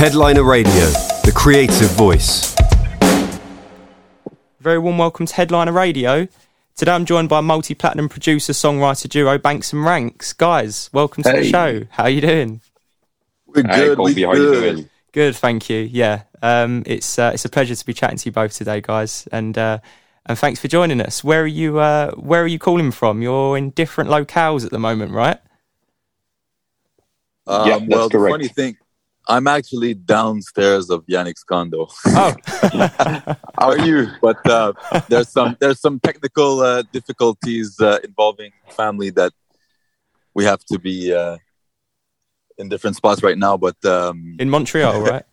Headliner 0.00 0.42
Radio, 0.44 0.72
the 1.24 1.32
creative 1.34 1.90
voice. 1.90 2.56
Very 4.58 4.78
warm 4.78 4.96
welcome 4.96 5.26
to 5.26 5.34
Headliner 5.34 5.72
Radio. 5.72 6.26
Today 6.74 6.92
I'm 6.92 7.04
joined 7.04 7.28
by 7.28 7.42
multi 7.42 7.74
platinum 7.74 8.08
producer 8.08 8.54
songwriter 8.54 9.10
duo 9.10 9.36
Banx 9.36 9.74
and 9.74 9.84
Ranx. 9.84 10.32
Guys, 10.32 10.88
welcome 10.94 11.22
to 11.24 11.32
the 11.32 11.44
show. 11.44 11.82
How 11.90 12.04
are 12.04 12.08
you 12.08 12.22
doing? 12.22 12.62
We're 13.46 13.62
Hi, 13.66 13.76
good. 13.76 13.96
Colby. 13.98 14.14
we 14.14 14.22
How 14.22 14.32
you 14.32 14.38
good. 14.38 14.74
doing? 14.76 14.90
Good, 15.12 15.36
thank 15.36 15.68
you. 15.68 15.80
Yeah, 15.80 16.22
um, 16.40 16.82
it's 16.86 17.18
uh, 17.18 17.32
it's 17.34 17.44
a 17.44 17.50
pleasure 17.50 17.74
to 17.74 17.84
be 17.84 17.92
chatting 17.92 18.16
to 18.16 18.24
you 18.30 18.32
both 18.32 18.54
today, 18.54 18.80
guys, 18.80 19.28
and 19.30 19.58
uh, 19.58 19.80
and 20.24 20.38
thanks 20.38 20.60
for 20.60 20.68
joining 20.68 21.02
us. 21.02 21.22
Where 21.22 21.42
are 21.42 21.46
you? 21.46 21.78
Uh, 21.78 22.12
where 22.12 22.42
are 22.42 22.46
you 22.46 22.58
calling 22.58 22.90
from? 22.90 23.20
You're 23.20 23.58
in 23.58 23.68
different 23.70 24.08
locales 24.08 24.64
at 24.64 24.70
the 24.70 24.78
moment, 24.78 25.12
right? 25.12 25.38
Um, 27.46 27.68
Yeah, 27.68 27.78
that's 27.80 27.88
well, 27.90 28.08
the 28.08 28.16
correct. 28.18 28.32
funny 28.32 28.48
thing, 28.48 28.76
I'm 29.30 29.46
actually 29.46 29.94
downstairs 29.94 30.90
of 30.90 31.06
Yannick's 31.06 31.44
condo, 31.44 31.86
Oh, 32.06 32.34
How 33.58 33.70
are 33.70 33.78
you? 33.78 34.08
but 34.20 34.44
uh, 34.50 34.72
there's 35.08 35.28
some 35.28 35.56
there's 35.60 35.80
some 35.80 36.00
technical 36.00 36.60
uh, 36.60 36.82
difficulties 36.92 37.78
uh, 37.80 37.98
involving 38.02 38.50
family 38.70 39.10
that 39.10 39.32
we 40.34 40.44
have 40.44 40.60
to 40.72 40.78
be 40.78 41.14
uh, 41.14 41.36
in 42.58 42.68
different 42.68 42.96
spots 42.96 43.22
right 43.22 43.38
now. 43.38 43.56
But 43.56 43.76
um, 43.84 44.36
in 44.38 44.50
Montreal, 44.50 45.00
right? 45.12 45.24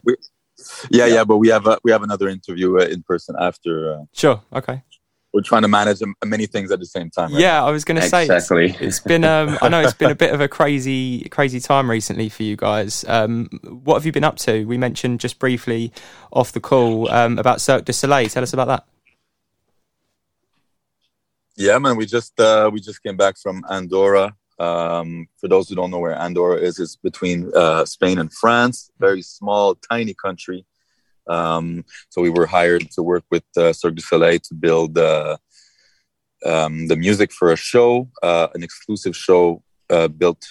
yeah, 0.92 1.08
yeah, 1.08 1.24
but 1.24 1.38
we 1.38 1.48
have 1.50 1.66
a, 1.68 1.80
we 1.84 1.92
have 1.92 2.04
another 2.04 2.28
interview 2.30 2.78
uh, 2.80 2.86
in 2.86 3.02
person 3.04 3.36
after. 3.40 3.94
Uh, 3.94 4.04
Sure. 4.14 4.42
Okay. 4.54 4.84
We're 5.34 5.42
trying 5.42 5.62
to 5.62 5.68
manage 5.68 6.00
many 6.26 6.46
things 6.46 6.72
at 6.72 6.80
the 6.80 6.86
same 6.86 7.10
time. 7.10 7.32
Right? 7.32 7.42
Yeah, 7.42 7.64
I 7.64 7.70
was 7.72 7.84
going 7.84 8.00
to 8.00 8.08
say 8.08 8.24
it's, 8.24 8.32
Exactly. 8.32 8.76
it's 8.80 9.00
been. 9.00 9.24
Um, 9.24 9.58
I 9.62 9.70
know 9.70 9.82
it's 9.82 9.94
been 9.94 10.12
a 10.12 10.16
bit 10.16 10.34
of 10.34 10.42
a 10.42 10.48
crazy, 10.48 11.28
crazy 11.30 11.60
time 11.60 11.90
recently 11.90 12.30
for 12.30 12.44
you 12.44 12.56
guys. 12.56 13.04
Um, 13.08 13.50
what 13.84 13.96
have 13.96 14.06
you 14.06 14.12
been 14.12 14.24
up 14.24 14.38
to? 14.38 14.66
We 14.66 14.78
mentioned 14.78 15.20
just 15.20 15.38
briefly 15.40 15.92
off 16.32 16.54
the 16.54 16.60
call 16.60 17.10
um, 17.12 17.38
about 17.38 17.62
Cirque 17.62 17.86
du 17.86 17.94
Soleil. 17.94 18.30
Tell 18.30 18.44
us 18.44 18.54
about 18.54 18.68
that. 18.68 18.86
Yeah, 21.58 21.78
man. 21.80 21.98
We 21.98 22.06
just 22.06 22.40
uh, 22.40 22.70
we 22.72 22.80
just 22.80 23.04
came 23.04 23.18
back 23.18 23.38
from 23.38 23.64
Andorra. 23.70 24.36
Um, 24.60 25.28
for 25.40 25.48
those 25.48 25.70
who 25.70 25.76
don't 25.76 25.92
know 25.92 26.00
where 26.00 26.18
Andorra 26.18 26.58
is, 26.58 26.80
it's 26.80 26.96
between 26.96 27.52
uh, 27.56 27.86
Spain 27.86 28.18
and 28.18 28.32
France. 28.32 28.92
Very 29.00 29.22
small, 29.22 29.76
tiny 29.76 30.14
country. 30.14 30.66
Um, 31.30 31.86
so 32.10 32.22
we 32.22 32.30
were 32.30 32.46
hired 32.46 32.90
to 32.92 33.04
work 33.04 33.24
with 33.30 33.44
uh, 33.58 33.74
Cirque 33.74 33.96
du 33.96 34.02
Soleil 34.02 34.40
to 34.40 34.54
build 34.54 34.98
uh, 34.98 35.38
um, 36.46 36.88
the 36.88 36.96
music 36.96 37.32
for 37.32 37.52
a 37.52 37.56
show, 37.56 38.10
uh, 38.24 38.48
an 38.54 38.64
exclusive 38.64 39.16
show 39.16 39.64
uh, 39.90 40.08
built 40.08 40.46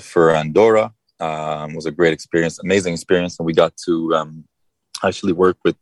for 0.00 0.34
Andorra. 0.34 0.92
Um, 1.20 1.72
it 1.72 1.76
was 1.76 1.86
a 1.86 1.90
great 1.90 2.12
experience, 2.12 2.58
amazing 2.58 2.94
experience, 2.94 3.38
and 3.38 3.46
we 3.46 3.52
got 3.52 3.76
to 3.84 4.14
um, 4.14 4.44
actually 5.04 5.32
work 5.32 5.58
with 5.64 5.76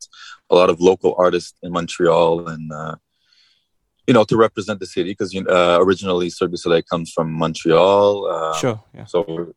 a 0.50 0.54
lot 0.54 0.70
of 0.70 0.80
local 0.80 1.14
artists 1.18 1.54
in 1.62 1.72
Montreal 1.72 2.48
and 2.48 2.72
uh, 2.72 2.96
you 4.06 4.14
know 4.14 4.24
to 4.24 4.36
represent 4.36 4.80
the 4.80 4.86
city 4.86 5.10
because 5.10 5.34
uh, 5.36 5.78
originally 5.80 6.30
Cirque 6.30 6.50
du 6.50 6.56
Soleil 6.56 6.82
comes 6.82 7.12
from 7.12 7.32
Montreal. 7.32 8.26
Uh, 8.26 8.54
Sure. 8.54 8.82
Yeah. 8.94 9.04
So 9.04 9.54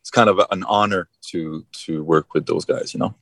it's 0.00 0.10
kind 0.10 0.30
of 0.30 0.40
an 0.50 0.64
honor 0.64 1.08
to 1.30 1.66
to 1.84 2.02
work 2.02 2.32
with 2.34 2.46
those 2.46 2.64
guys. 2.64 2.94
You 2.94 3.00
know. 3.00 3.14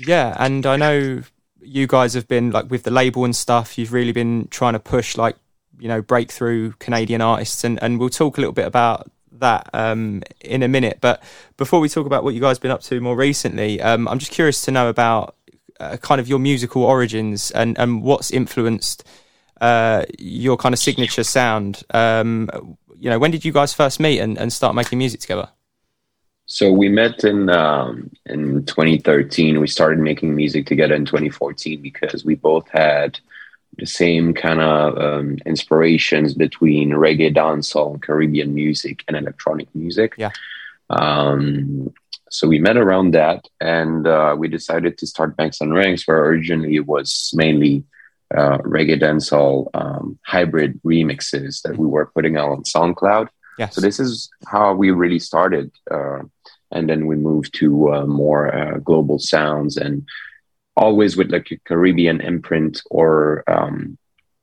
Yeah, 0.00 0.36
and 0.38 0.64
I 0.66 0.76
know 0.76 1.22
you 1.60 1.86
guys 1.86 2.14
have 2.14 2.28
been 2.28 2.50
like 2.50 2.70
with 2.70 2.84
the 2.84 2.90
label 2.90 3.24
and 3.24 3.34
stuff. 3.34 3.78
You've 3.78 3.92
really 3.92 4.12
been 4.12 4.48
trying 4.48 4.74
to 4.74 4.78
push 4.78 5.16
like 5.16 5.36
you 5.78 5.88
know 5.88 6.02
breakthrough 6.02 6.72
Canadian 6.78 7.20
artists, 7.20 7.64
and 7.64 7.82
and 7.82 7.98
we'll 7.98 8.10
talk 8.10 8.38
a 8.38 8.40
little 8.40 8.52
bit 8.52 8.66
about 8.66 9.10
that 9.32 9.68
um, 9.72 10.22
in 10.40 10.62
a 10.62 10.68
minute. 10.68 10.98
But 11.00 11.22
before 11.56 11.80
we 11.80 11.88
talk 11.88 12.06
about 12.06 12.24
what 12.24 12.34
you 12.34 12.40
guys 12.40 12.58
been 12.58 12.70
up 12.70 12.82
to 12.82 13.00
more 13.00 13.16
recently, 13.16 13.80
um, 13.80 14.08
I'm 14.08 14.18
just 14.18 14.32
curious 14.32 14.62
to 14.62 14.70
know 14.70 14.88
about 14.88 15.34
uh, 15.80 15.96
kind 15.96 16.20
of 16.20 16.28
your 16.28 16.38
musical 16.38 16.82
origins 16.82 17.50
and 17.50 17.78
and 17.78 18.02
what's 18.02 18.30
influenced 18.30 19.04
uh, 19.60 20.04
your 20.18 20.56
kind 20.56 20.72
of 20.72 20.78
signature 20.78 21.24
sound. 21.24 21.82
Um, 21.90 22.76
you 22.98 23.10
know, 23.10 23.18
when 23.18 23.30
did 23.30 23.44
you 23.44 23.52
guys 23.52 23.72
first 23.72 24.00
meet 24.00 24.18
and, 24.18 24.38
and 24.38 24.52
start 24.52 24.74
making 24.74 24.98
music 24.98 25.20
together? 25.20 25.48
So 26.48 26.72
we 26.72 26.88
met 26.88 27.24
in 27.24 27.50
um, 27.50 28.10
in 28.24 28.64
2013. 28.64 29.60
We 29.60 29.66
started 29.66 29.98
making 29.98 30.34
music 30.34 30.66
together 30.66 30.94
in 30.94 31.04
2014 31.04 31.82
because 31.82 32.24
we 32.24 32.36
both 32.36 32.66
had 32.70 33.20
the 33.76 33.84
same 33.84 34.32
kind 34.32 34.60
of 34.60 34.98
um, 34.98 35.36
inspirations 35.44 36.32
between 36.32 36.90
reggae, 36.90 37.34
dancehall, 37.34 38.02
Caribbean 38.02 38.54
music, 38.54 39.04
and 39.06 39.16
electronic 39.16 39.68
music. 39.74 40.14
Yeah. 40.16 40.30
Um, 40.88 41.92
so 42.30 42.48
we 42.48 42.58
met 42.58 42.78
around 42.78 43.12
that, 43.12 43.46
and 43.60 44.06
uh, 44.06 44.34
we 44.36 44.48
decided 44.48 44.96
to 44.98 45.06
start 45.06 45.36
Banx 45.36 45.60
and 45.60 45.74
Ranx, 45.74 46.08
where 46.08 46.24
originally 46.24 46.76
it 46.76 46.86
was 46.86 47.30
mainly 47.34 47.84
uh, 48.34 48.58
reggae, 48.58 48.98
dancehall, 48.98 49.68
um, 49.74 50.18
hybrid 50.24 50.80
remixes 50.82 51.60
that 51.62 51.76
we 51.76 51.86
were 51.86 52.06
putting 52.06 52.38
out 52.38 52.50
on 52.50 52.62
SoundCloud. 52.62 53.28
Yes. 53.58 53.74
So 53.74 53.80
this 53.80 53.98
is 53.98 54.30
how 54.46 54.72
we 54.74 54.92
really 54.92 55.18
started, 55.18 55.72
uh, 55.90 56.20
and 56.70 56.88
then 56.88 57.06
we 57.06 57.16
moved 57.16 57.54
to 57.54 57.92
uh, 57.92 58.06
more 58.06 58.54
uh, 58.54 58.78
global 58.78 59.18
sounds, 59.18 59.76
and 59.76 60.06
always 60.76 61.16
with 61.16 61.30
like 61.30 61.50
a 61.50 61.58
Caribbean 61.66 62.20
imprint, 62.20 62.82
or 62.90 63.44
um, 63.48 63.98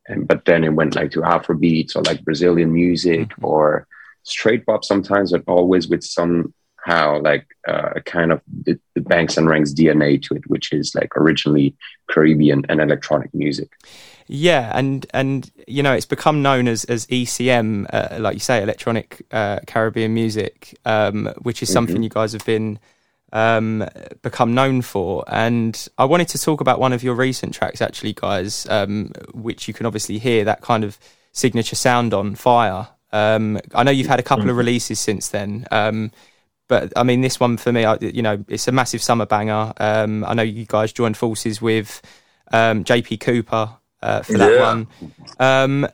and 0.08 0.28
but 0.28 0.46
then 0.46 0.64
it 0.64 0.74
went 0.74 0.96
like 0.96 1.12
to 1.12 1.22
Afrobeats 1.22 1.96
or 1.96 2.03
like 2.03 2.24
Brazilian 2.25 2.74
music 2.74 3.30
Mhm. 3.30 3.44
or 3.44 3.88
straight 4.24 4.66
pop 4.66 4.84
sometimes, 4.84 5.31
but 5.31 5.44
always 5.47 5.88
with 5.88 6.03
somehow 6.85 7.19
like 7.22 7.46
uh, 7.68 7.91
a 7.96 8.01
kind 8.01 8.31
of 8.31 8.41
the, 8.63 8.79
the 8.94 9.01
Banx 9.01 9.38
and 9.38 9.47
Ranx 9.47 9.73
DNA 9.73 10.22
to 10.23 10.35
it, 10.35 10.47
which 10.47 10.72
is 10.72 10.96
like 10.96 11.16
originally 11.16 11.75
Caribbean 12.09 12.66
and 12.69 12.79
electronic 12.81 13.34
music. 13.34 13.72
Yeah, 14.28 14.72
and 14.73 15.06
and 15.13 15.51
you 15.68 15.84
know 15.84 15.94
it's 15.94 16.06
become 16.06 16.41
known 16.41 16.68
as 16.68 16.84
as 16.85 17.06
ECM, 17.07 17.88
uh, 17.94 18.19
like 18.19 18.34
you 18.34 18.40
say, 18.40 18.62
electronic 18.63 19.25
uh, 19.31 19.59
Caribbean 19.68 20.13
music, 20.13 20.78
um, 20.85 21.28
which 21.44 21.62
is 21.62 21.72
something 21.72 22.01
you 22.01 22.09
guys 22.09 22.34
have 22.34 22.46
been 22.46 22.79
um, 23.34 23.88
become 24.23 24.56
known 24.56 24.81
for. 24.81 25.23
And 25.28 25.88
I 26.00 26.06
wanted 26.06 26.28
to 26.29 26.40
talk 26.40 26.59
about 26.59 26.79
one 26.79 26.91
of 26.91 27.03
your 27.03 27.13
recent 27.13 27.53
tracks, 27.53 27.81
actually, 27.84 28.13
guys, 28.13 28.66
um, 28.67 29.12
which 29.34 29.67
you 29.67 29.75
can 29.75 29.85
obviously 29.85 30.17
hear 30.17 30.44
that 30.46 30.62
kind 30.62 30.84
of 30.84 30.97
signature 31.31 31.75
sound 31.75 32.12
on 32.12 32.34
Fire. 32.34 32.88
Um, 33.12 33.59
I 33.75 33.84
know 33.84 33.91
you've 33.91 34.07
had 34.07 34.19
a 34.19 34.23
couple 34.23 34.50
of 34.50 34.57
releases 34.57 35.00
since 35.00 35.29
then. 35.29 35.67
But 36.68 36.94
I 36.96 37.03
mean, 37.03 37.22
this 37.22 37.40
one 37.40 37.58
for 37.58 37.72
me, 37.72 37.86
I, 37.86 37.96
you 38.02 38.22
know, 38.22 38.44
it's 38.48 38.68
a 38.68 38.72
massive 38.72 39.02
summer 39.02 39.26
banger. 39.26 39.74
Um, 39.78 40.24
I 40.26 40.34
know 40.34 40.44
you 40.44 40.66
guys 40.66 40.92
joined 40.92 41.16
forces 41.18 41.62
with 41.62 42.02
um, 42.52 42.84
JP 42.84 43.20
Cooper 43.20 43.70
uh, 44.02 44.22
for 44.24 44.34
that 44.38 44.52
Yeah. 44.53 44.59
one. 44.74 44.88
Um, 45.40 45.88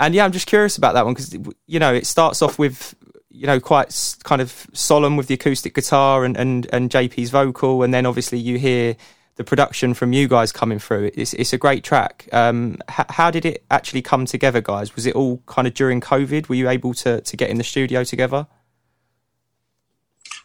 and 0.00 0.14
yeah, 0.14 0.24
I'm 0.24 0.32
just 0.32 0.46
curious 0.46 0.78
about 0.78 0.94
that 0.94 1.04
one 1.04 1.14
because 1.14 1.34
you 1.66 1.78
know 1.78 1.92
it 1.92 2.06
starts 2.06 2.40
off 2.40 2.58
with 2.58 2.94
you 3.30 3.46
know 3.46 3.58
quite 3.60 4.16
kind 4.24 4.40
of 4.40 4.66
solemn 4.72 5.16
with 5.16 5.26
the 5.26 5.34
acoustic 5.34 5.74
guitar 5.74 6.24
and 6.24 6.36
and 6.36 6.66
and 6.72 6.88
JP's 6.90 7.30
vocal, 7.30 7.82
and 7.82 7.92
then 7.92 8.06
obviously 8.06 8.38
you 8.38 8.58
hear 8.58 8.96
the 9.36 9.44
production 9.44 9.94
from 9.94 10.12
you 10.12 10.26
guys 10.28 10.52
coming 10.52 10.78
through. 10.78 11.10
It's 11.14 11.34
it's 11.34 11.52
a 11.52 11.58
great 11.58 11.82
track. 11.84 12.28
Um, 12.32 12.78
h- 12.88 13.06
how 13.10 13.30
did 13.30 13.44
it 13.44 13.64
actually 13.70 14.02
come 14.02 14.24
together, 14.24 14.60
guys? 14.60 14.94
Was 14.94 15.04
it 15.04 15.14
all 15.16 15.42
kind 15.46 15.66
of 15.68 15.74
during 15.74 16.00
COVID? 16.00 16.48
Were 16.48 16.54
you 16.54 16.68
able 16.68 16.94
to 16.94 17.20
to 17.20 17.36
get 17.36 17.50
in 17.50 17.58
the 17.58 17.64
studio 17.64 18.04
together? 18.04 18.46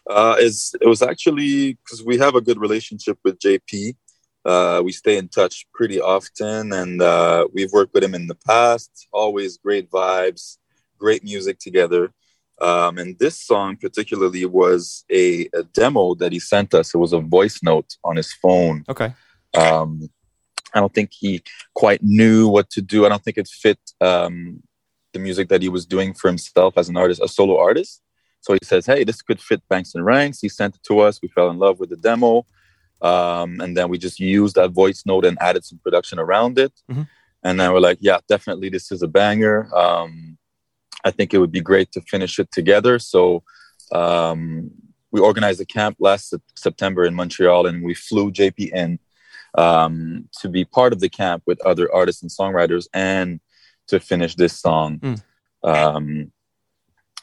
Uh, 0.09 0.35
it's, 0.37 0.73
it 0.81 0.87
was 0.87 1.01
actually 1.01 1.73
because 1.73 2.03
we 2.03 2.17
have 2.17 2.35
a 2.35 2.41
good 2.41 2.59
relationship 2.59 3.17
with 3.23 3.39
JP. 3.39 3.95
Uh, 4.45 4.81
we 4.83 4.91
stay 4.91 5.17
in 5.17 5.29
touch 5.29 5.65
pretty 5.73 6.01
often, 6.01 6.73
and 6.73 7.01
uh, 7.01 7.47
we've 7.53 7.71
worked 7.71 7.93
with 7.93 8.03
him 8.03 8.13
in 8.13 8.27
the 8.27 8.35
past. 8.35 9.07
Always 9.13 9.57
great 9.57 9.89
vibes, 9.89 10.57
great 10.97 11.23
music 11.23 11.59
together. 11.59 12.13
Um, 12.61 12.97
and 12.97 13.17
this 13.19 13.39
song 13.39 13.77
particularly 13.77 14.45
was 14.45 15.05
a, 15.11 15.49
a 15.53 15.63
demo 15.63 16.15
that 16.15 16.31
he 16.31 16.39
sent 16.39 16.73
us. 16.73 16.93
It 16.93 16.97
was 16.97 17.13
a 17.13 17.19
voice 17.19 17.61
note 17.63 17.95
on 18.03 18.15
his 18.15 18.31
phone. 18.33 18.83
Okay. 18.89 19.13
Um, 19.53 20.09
I 20.73 20.79
don't 20.79 20.93
think 20.93 21.11
he 21.13 21.41
quite 21.73 22.01
knew 22.03 22.47
what 22.47 22.69
to 22.71 22.81
do. 22.81 23.05
I 23.05 23.09
don't 23.09 23.23
think 23.23 23.37
it 23.37 23.47
fit 23.47 23.79
um, 24.01 24.61
the 25.13 25.19
music 25.19 25.49
that 25.49 25.61
he 25.61 25.69
was 25.69 25.85
doing 25.85 26.13
for 26.13 26.27
himself 26.27 26.77
as 26.77 26.89
an 26.89 26.97
artist, 26.97 27.21
a 27.23 27.27
solo 27.27 27.59
artist. 27.59 28.01
So 28.43 28.53
he 28.53 28.59
says, 28.63 28.85
"Hey, 28.85 29.03
this 29.05 29.21
could 29.27 29.39
fit 29.49 29.61
Banx 29.71 29.95
and 29.95 30.05
Ranx." 30.05 30.39
He 30.41 30.49
sent 30.49 30.75
it 30.75 30.83
to 30.89 30.99
us. 30.99 31.19
We 31.21 31.29
fell 31.29 31.49
in 31.49 31.57
love 31.65 31.79
with 31.79 31.89
the 31.89 31.95
demo, 32.09 32.45
um, 33.01 33.49
and 33.63 33.71
then 33.77 33.87
we 33.91 33.97
just 33.97 34.19
used 34.19 34.55
that 34.55 34.71
voice 34.71 35.03
note 35.05 35.25
and 35.25 35.37
added 35.41 35.63
some 35.65 35.79
production 35.85 36.17
around 36.19 36.59
it. 36.59 36.73
Mhm. 36.91 37.07
And 37.45 37.59
then 37.59 37.71
we're 37.73 37.79
like, 37.89 37.99
"Yeah, 38.01 38.19
definitely, 38.27 38.69
this 38.69 38.91
is 38.91 39.01
a 39.01 39.07
banger." 39.19 39.57
Um, 39.75 40.37
I 41.05 41.11
think 41.11 41.33
it 41.33 41.39
would 41.39 41.51
be 41.59 41.61
great 41.71 41.89
to 41.93 42.01
finish 42.01 42.37
it 42.39 42.49
together. 42.51 42.99
So 42.99 43.43
um, 43.91 44.71
we 45.11 45.19
organized 45.19 45.61
a 45.61 45.65
camp 45.65 45.97
last 45.99 46.29
Sep- 46.29 46.41
September 46.55 47.05
in 47.05 47.13
Montreal, 47.13 47.65
and 47.67 47.83
we 47.83 47.93
flew 47.93 48.31
JP 48.31 48.71
in 48.73 48.99
um, 49.55 50.27
to 50.41 50.49
be 50.49 50.65
part 50.65 50.93
of 50.93 50.99
the 50.99 51.09
camp 51.09 51.43
with 51.45 51.59
other 51.65 51.93
artists 51.93 52.21
and 52.23 52.31
songwriters, 52.31 52.87
and 52.93 53.39
to 53.87 53.99
finish 53.99 54.33
this 54.35 54.59
song, 54.59 54.97
Mm. 54.99 55.21
um, 55.63 56.31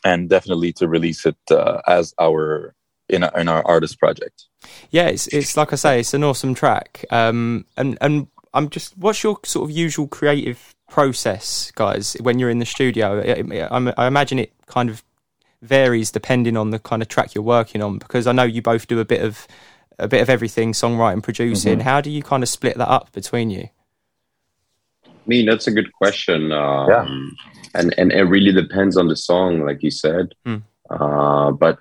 and 0.05 0.29
definitely 0.29 0.73
to 0.75 0.89
release 0.89 1.27
it 1.27 1.37
uh, 1.51 1.81
as 1.87 2.15
our 2.21 2.75
in 3.09 3.25
our, 3.25 3.41
in 3.41 3.49
our 3.49 3.67
artist 3.67 3.99
project. 3.99 4.47
Yeah, 4.91 5.09
it's 5.09 5.27
it's 5.29 5.57
like 5.57 5.73
I 5.73 5.77
say, 5.77 6.01
it's 6.01 6.15
an 6.15 6.25
awesome 6.25 6.55
track. 6.55 7.05
Um, 7.11 7.67
and 7.77 7.99
and 8.01 8.29
I'm 8.53 8.69
just, 8.69 8.97
what's 8.99 9.23
your 9.23 9.39
sort 9.45 9.71
of 9.71 9.77
usual 9.77 10.09
creative 10.09 10.75
process, 10.89 11.71
guys, 11.73 12.17
when 12.21 12.39
you're 12.39 12.51
in 12.51 12.59
the 12.59 12.67
studio? 12.67 13.21
I, 13.21 13.67
I, 13.71 13.93
I 13.97 14.07
imagine 14.07 14.39
it 14.39 14.53
kind 14.67 14.91
of 14.91 15.05
varies 15.63 16.11
depending 16.11 16.57
on 16.57 16.71
the 16.71 16.79
kind 16.79 17.03
of 17.03 17.09
track 17.09 17.35
you're 17.35 17.45
working 17.45 17.83
on 17.83 17.99
because 17.99 18.27
I 18.27 18.33
know 18.33 18.43
you 18.45 18.63
both 18.63 18.87
do 18.87 18.99
a 18.99 19.05
bit 19.05 19.23
of 19.23 19.47
a 19.99 20.09
bit 20.09 20.23
of 20.23 20.31
everything, 20.31 20.73
songwriting, 20.73 21.23
producing. 21.23 21.79
Mm-hmm. 21.79 21.89
How 21.89 22.01
do 22.01 22.11
you 22.11 22.23
kind 22.23 22.43
of 22.43 22.49
split 22.49 22.79
that 22.79 22.89
up 22.89 23.13
between 23.13 23.51
you? 23.51 23.69
I 25.05 25.11
mean, 25.27 25.47
that's 25.47 25.67
a 25.67 25.71
good 25.71 25.93
question. 25.93 26.51
Um, 26.51 26.89
yeah. 26.89 27.60
And, 27.75 27.95
and 27.99 28.13
it 28.13 28.25
really 28.25 28.53
depends 28.53 28.97
on 28.97 29.09
the 29.09 29.17
song, 29.17 29.65
like 29.65 29.83
you 29.83 29.91
said. 29.91 30.35
Mm. 30.47 30.63
Uh, 30.89 31.53
but 31.53 31.79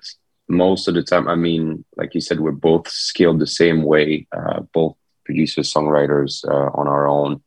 most 0.48 0.88
of 0.88 0.94
the 0.94 1.02
time, 1.02 1.28
I 1.28 1.34
mean, 1.34 1.84
like 1.96 2.14
you 2.14 2.20
said, 2.20 2.40
we're 2.40 2.52
both 2.52 2.88
skilled 2.88 3.40
the 3.40 3.46
same 3.46 3.82
way, 3.82 4.26
uh, 4.32 4.60
both 4.72 4.96
producers, 5.24 5.72
songwriters 5.72 6.44
uh, 6.48 6.70
on 6.74 6.86
our 6.88 7.08
own. 7.08 7.42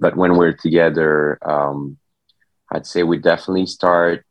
But 0.00 0.16
when 0.16 0.36
we're 0.36 0.52
together, 0.52 1.38
um, 1.42 1.98
I'd 2.70 2.86
say 2.86 3.02
we 3.02 3.18
definitely 3.18 3.66
start 3.66 4.24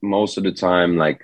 most 0.00 0.36
of 0.36 0.44
the 0.44 0.52
time, 0.52 0.96
like 0.96 1.22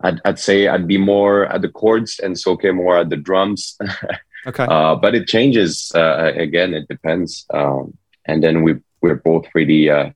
I'd, 0.00 0.20
I'd 0.24 0.38
say 0.38 0.68
I'd 0.68 0.86
be 0.86 0.98
more 0.98 1.46
at 1.46 1.62
the 1.62 1.68
chords 1.68 2.18
and 2.18 2.38
Zach 2.38 2.64
more 2.74 2.98
at 2.98 3.10
the 3.10 3.16
drums. 3.16 3.76
okay. 4.46 4.64
Uh, 4.64 4.94
but 4.96 5.14
it 5.14 5.26
changes. 5.26 5.92
Uh, 5.94 6.32
again, 6.36 6.74
it 6.74 6.88
depends. 6.88 7.46
Um, 7.52 7.96
and 8.24 8.42
then 8.42 8.62
we 8.62 8.76
we're 9.00 9.16
both 9.16 9.46
really 9.54 9.88
uh, 9.88 10.10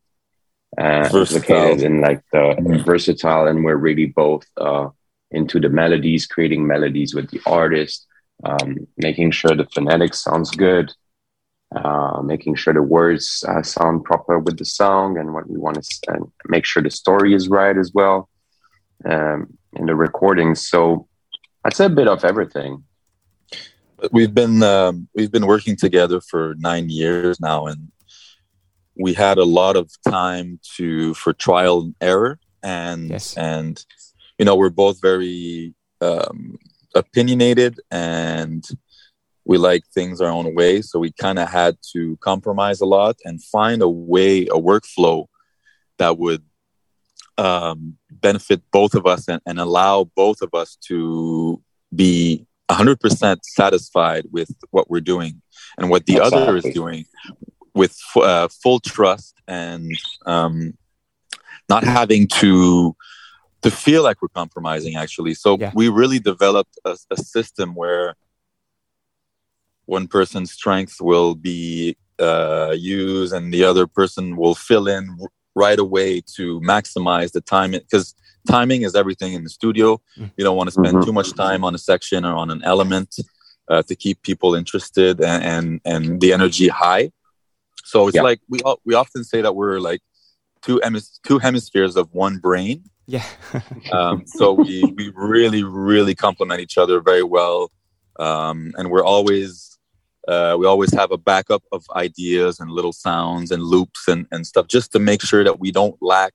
uh, 0.79 1.09
located 1.13 1.83
in 1.83 2.01
like 2.01 2.23
the 2.33 2.57
mm. 2.59 2.85
versatile, 2.85 3.47
and 3.47 3.65
we're 3.65 3.77
really 3.77 4.07
both 4.07 4.47
uh, 4.57 4.89
into 5.31 5.61
the 5.61 5.69
melodies, 5.69 6.27
creating 6.27 6.67
melodies 6.67 7.15
with 7.15 7.31
the 7.31 7.41
artist, 7.47 8.07
um, 8.45 8.87
making 8.97 9.31
sure 9.31 9.55
the 9.55 9.67
phonetics 9.75 10.23
sounds 10.23 10.51
good, 10.51 10.93
uh, 11.75 12.21
making 12.23 12.55
sure 12.55 12.75
the 12.75 12.83
words 12.83 13.45
uh, 13.49 13.63
sound 13.63 14.05
proper 14.05 14.39
with 14.39 14.59
the 14.59 14.65
song, 14.65 15.19
and 15.19 15.35
what 15.35 15.49
we 15.49 15.59
want 15.59 15.83
to 15.83 16.31
make 16.49 16.65
sure 16.65 16.83
the 16.83 16.91
story 16.91 17.35
is 17.35 17.49
right 17.49 17.77
as 17.77 17.93
well 17.93 18.29
um, 19.05 19.59
in 19.75 19.87
the 19.87 19.95
recordings. 19.95 20.67
So 20.69 21.07
I'd 21.65 21.75
say 21.75 21.87
a 21.87 21.91
bit 21.91 22.09
of 22.09 22.25
everything. 22.25 22.85
We've 24.11 24.35
been 24.35 24.63
um, 24.63 25.09
we've 25.15 25.31
been 25.31 25.47
working 25.47 25.77
together 25.77 26.21
for 26.21 26.55
nine 26.59 26.89
years 26.89 27.41
now, 27.41 27.67
and 27.67 27.93
we 28.97 29.15
had 29.15 29.39
a 29.39 29.45
lot 29.45 29.77
of 29.77 29.91
time 30.09 30.61
to 30.77 31.15
for 31.15 31.33
trial 31.33 31.81
and 31.81 31.95
error, 32.01 32.39
and 32.63 33.11
yes. 33.11 33.37
and 33.37 33.85
you 34.39 34.45
know 34.45 34.57
we're 34.57 34.71
both 34.71 35.01
very 35.01 35.75
um, 36.01 36.59
opinionated 36.95 37.81
and 37.91 38.69
we 39.45 39.59
like 39.59 39.85
things 39.93 40.21
our 40.21 40.31
own 40.31 40.55
way. 40.55 40.83
So 40.83 40.99
we 40.99 41.13
kind 41.13 41.39
of 41.39 41.49
had 41.49 41.77
to 41.93 42.17
compromise 42.19 42.81
a 42.81 42.87
lot 42.87 43.17
and 43.25 43.43
find 43.43 43.83
a 43.83 43.89
way, 43.89 44.43
a 44.47 44.55
workflow 44.55 45.27
that 45.99 46.19
would 46.19 46.43
um, 47.39 47.97
benefit 48.11 48.63
both 48.73 48.95
of 48.95 49.07
us 49.07 49.29
and, 49.29 49.41
and, 49.47 49.59
allow 49.59 50.05
both 50.15 50.43
of 50.43 50.55
us 50.55 50.77
to 50.89 51.63
be 51.95 52.47
100% 52.71 53.39
satisfied 53.43 54.27
with 54.31 54.51
what 54.71 54.91
we're 54.91 55.01
doing 55.01 55.41
and 55.79 55.89
what 55.89 56.05
the 56.07 56.17
exactly. 56.17 56.43
other 56.43 56.57
is 56.57 56.65
doing 56.75 57.07
with 57.75 57.97
uh, 58.17 58.49
full 58.49 58.81
trust 58.81 59.35
and 59.49 59.91
um, 60.27 60.77
not 61.69 61.85
having 61.85 62.27
to 62.27 62.95
to 63.63 63.71
feel 63.71 64.03
like 64.03 64.21
we're 64.21 64.29
compromising 64.29 64.97
actually 64.97 65.35
so 65.35 65.57
yeah. 65.59 65.71
we 65.75 65.89
really 65.89 66.19
developed 66.19 66.79
a, 66.85 66.97
a, 67.11 67.17
system 67.17 67.75
where 67.75 68.17
one 69.87 70.09
person's 70.09 70.53
strength 70.53 70.97
will 71.01 71.35
be 71.35 71.97
uh, 72.19 72.75
used 72.77 73.33
and 73.33 73.55
the 73.55 73.65
other 73.65 73.87
person 73.87 74.37
will 74.37 74.55
fill 74.55 74.89
in 74.89 75.17
right 75.55 75.79
away 75.79 76.21
to 76.21 76.61
maximize 76.61 77.31
the 77.33 77.41
time 77.41 77.71
because 77.71 78.15
timing 78.49 78.83
is 78.83 78.95
everything 78.97 79.33
in 79.35 79.45
the 79.45 79.51
studio 79.51 80.01
mm. 80.19 80.31
you 80.37 80.45
don't 80.45 80.57
want 80.57 80.69
to 80.69 80.73
spend 80.73 80.97
mm-hmm. 80.97 81.07
too 81.07 81.13
much 81.13 81.33
time 81.35 81.65
on 81.65 81.75
a 81.75 81.79
section 81.79 82.25
or 82.25 82.35
on 82.35 82.51
an 82.51 82.63
element 82.65 83.15
uh, 83.69 83.83
to 83.83 83.95
keep 83.95 84.21
people 84.23 84.55
interested 84.57 85.21
and, 85.21 85.45
and, 85.45 85.81
and 85.85 86.21
the 86.21 86.33
energy 86.33 86.69
high 86.69 87.11
so 87.85 88.09
it's 88.09 88.17
yeah. 88.17 88.23
like 88.23 88.41
we 88.49 88.61
we 88.85 88.95
often 88.95 89.25
say 89.25 89.43
that 89.43 89.55
we're 89.55 89.81
like 89.81 90.01
two 90.63 90.81
hemis- 90.85 91.21
two 91.27 91.39
hemispheres 91.39 91.97
of 91.97 92.09
one 92.13 92.39
brain 92.39 92.85
yeah 93.07 93.25
um, 93.93 94.25
so 94.27 94.53
we 94.53 94.85
we 94.97 95.13
really 95.15 95.63
really 95.63 96.15
complement 96.15 96.61
each 96.61 96.79
other 96.79 97.01
very 97.01 97.23
well 97.23 97.71
um, 98.19 98.73
and 98.77 98.91
we're 98.91 99.05
always 99.05 99.79
uh, 100.29 100.57
we 100.59 100.67
always 100.67 100.93
have 100.95 101.11
a 101.11 101.19
backup 101.19 101.63
of 101.73 101.85
ideas 101.97 102.61
and 102.61 102.71
little 102.71 102.93
sounds 102.93 103.51
and 103.51 103.63
loops 103.63 104.07
and, 104.07 104.27
and 104.31 104.47
stuff 104.47 104.69
just 104.69 104.93
to 104.93 104.99
make 104.99 105.21
sure 105.21 105.43
that 105.43 105.59
we 105.59 105.73
don't 105.73 105.97
lack 106.01 106.33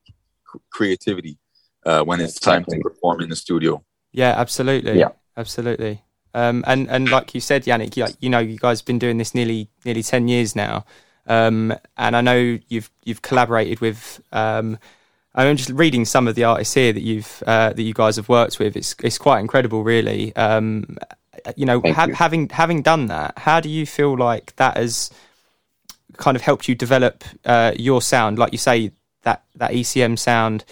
creativity 0.72 1.38
uh, 1.86 2.04
when 2.04 2.20
it's 2.20 2.40
time 2.40 2.66
to 2.66 2.80
perform 2.80 3.22
in 3.22 3.30
the 3.30 3.36
studio. 3.36 3.84
Yeah, 4.12 4.34
absolutely. 4.38 5.00
Yeah, 5.00 5.10
absolutely. 5.38 6.04
Um, 6.34 6.64
and 6.68 6.90
and 6.90 7.10
like 7.10 7.34
you 7.34 7.42
said, 7.42 7.64
Yannick, 7.64 7.96
you, 7.96 8.08
you 8.20 8.30
know, 8.30 8.40
you 8.40 8.58
guys 8.58 8.82
have 8.82 8.86
been 8.86 9.00
doing 9.00 9.18
this 9.18 9.34
nearly 9.34 9.70
nearly 9.86 10.04
ten 10.04 10.28
years 10.28 10.56
now, 10.56 10.86
um, 11.28 11.74
and 11.98 12.16
I 12.16 12.22
know 12.22 12.58
you've 12.68 12.90
you've 13.04 13.22
collaborated 13.22 13.80
with. 13.80 14.22
Um, 14.32 14.80
I'm 15.36 15.56
just 15.56 15.70
reading 15.70 16.04
some 16.06 16.28
of 16.28 16.34
the 16.34 16.46
artists 16.46 16.74
here 16.74 16.92
that 16.92 17.04
you've 17.04 17.44
uh, 17.46 17.74
that 17.74 17.82
you 17.82 17.94
guys 17.94 18.16
have 18.16 18.30
worked 18.30 18.58
with. 18.60 18.76
It's 18.76 18.96
it's 19.04 19.18
quite 19.18 19.40
incredible, 19.40 19.84
really. 19.84 20.36
Um, 20.36 20.98
you 21.56 21.66
know, 21.66 21.82
ha- 21.86 22.06
you. 22.06 22.14
having 22.14 22.50
having 22.50 22.82
done 22.82 23.08
that, 23.08 23.38
how 23.38 23.60
do 23.60 23.70
you 23.70 23.86
feel 23.86 24.18
like 24.18 24.56
that 24.56 24.78
has 24.78 25.12
kind 26.18 26.36
of 26.36 26.42
helped 26.42 26.68
you 26.68 26.76
develop 26.76 27.24
uh, 27.46 27.74
your 27.78 28.02
sound? 28.02 28.40
Like 28.40 28.52
you 28.52 28.58
say, 28.58 28.92
that 29.24 29.44
that 29.56 29.72
ECM 29.72 30.18
sound, 30.18 30.66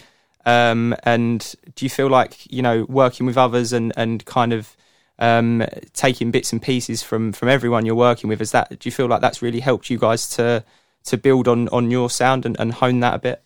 um, 0.45 0.95
and 1.03 1.55
do 1.75 1.85
you 1.85 1.89
feel 1.89 2.07
like 2.07 2.51
you 2.51 2.61
know 2.61 2.85
working 2.89 3.25
with 3.25 3.37
others 3.37 3.71
and 3.71 3.93
and 3.95 4.25
kind 4.25 4.53
of 4.53 4.75
um, 5.19 5.63
taking 5.93 6.31
bits 6.31 6.51
and 6.51 6.61
pieces 6.61 7.03
from 7.03 7.31
from 7.31 7.49
everyone 7.49 7.85
you're 7.85 7.95
working 7.95 8.29
with? 8.29 8.41
Is 8.41 8.51
that 8.51 8.69
do 8.69 8.87
you 8.87 8.91
feel 8.91 9.07
like 9.07 9.21
that's 9.21 9.41
really 9.41 9.59
helped 9.59 9.89
you 9.89 9.97
guys 9.97 10.27
to 10.35 10.63
to 11.05 11.17
build 11.17 11.47
on 11.47 11.69
on 11.69 11.91
your 11.91 12.09
sound 12.09 12.45
and, 12.45 12.59
and 12.59 12.73
hone 12.73 12.99
that 13.01 13.15
a 13.15 13.19
bit? 13.19 13.43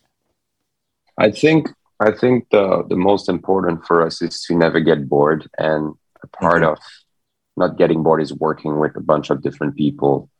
I 1.18 1.30
think 1.30 1.68
I 2.00 2.12
think 2.12 2.48
the 2.50 2.84
the 2.88 2.96
most 2.96 3.28
important 3.28 3.86
for 3.86 4.04
us 4.04 4.22
is 4.22 4.42
to 4.44 4.56
never 4.56 4.80
get 4.80 5.08
bored, 5.08 5.48
and 5.58 5.94
a 6.22 6.26
part 6.28 6.62
mm-hmm. 6.62 6.72
of 6.72 6.78
not 7.56 7.76
getting 7.76 8.02
bored 8.02 8.22
is 8.22 8.32
working 8.32 8.78
with 8.78 8.96
a 8.96 9.00
bunch 9.00 9.30
of 9.30 9.42
different 9.42 9.76
people, 9.76 10.30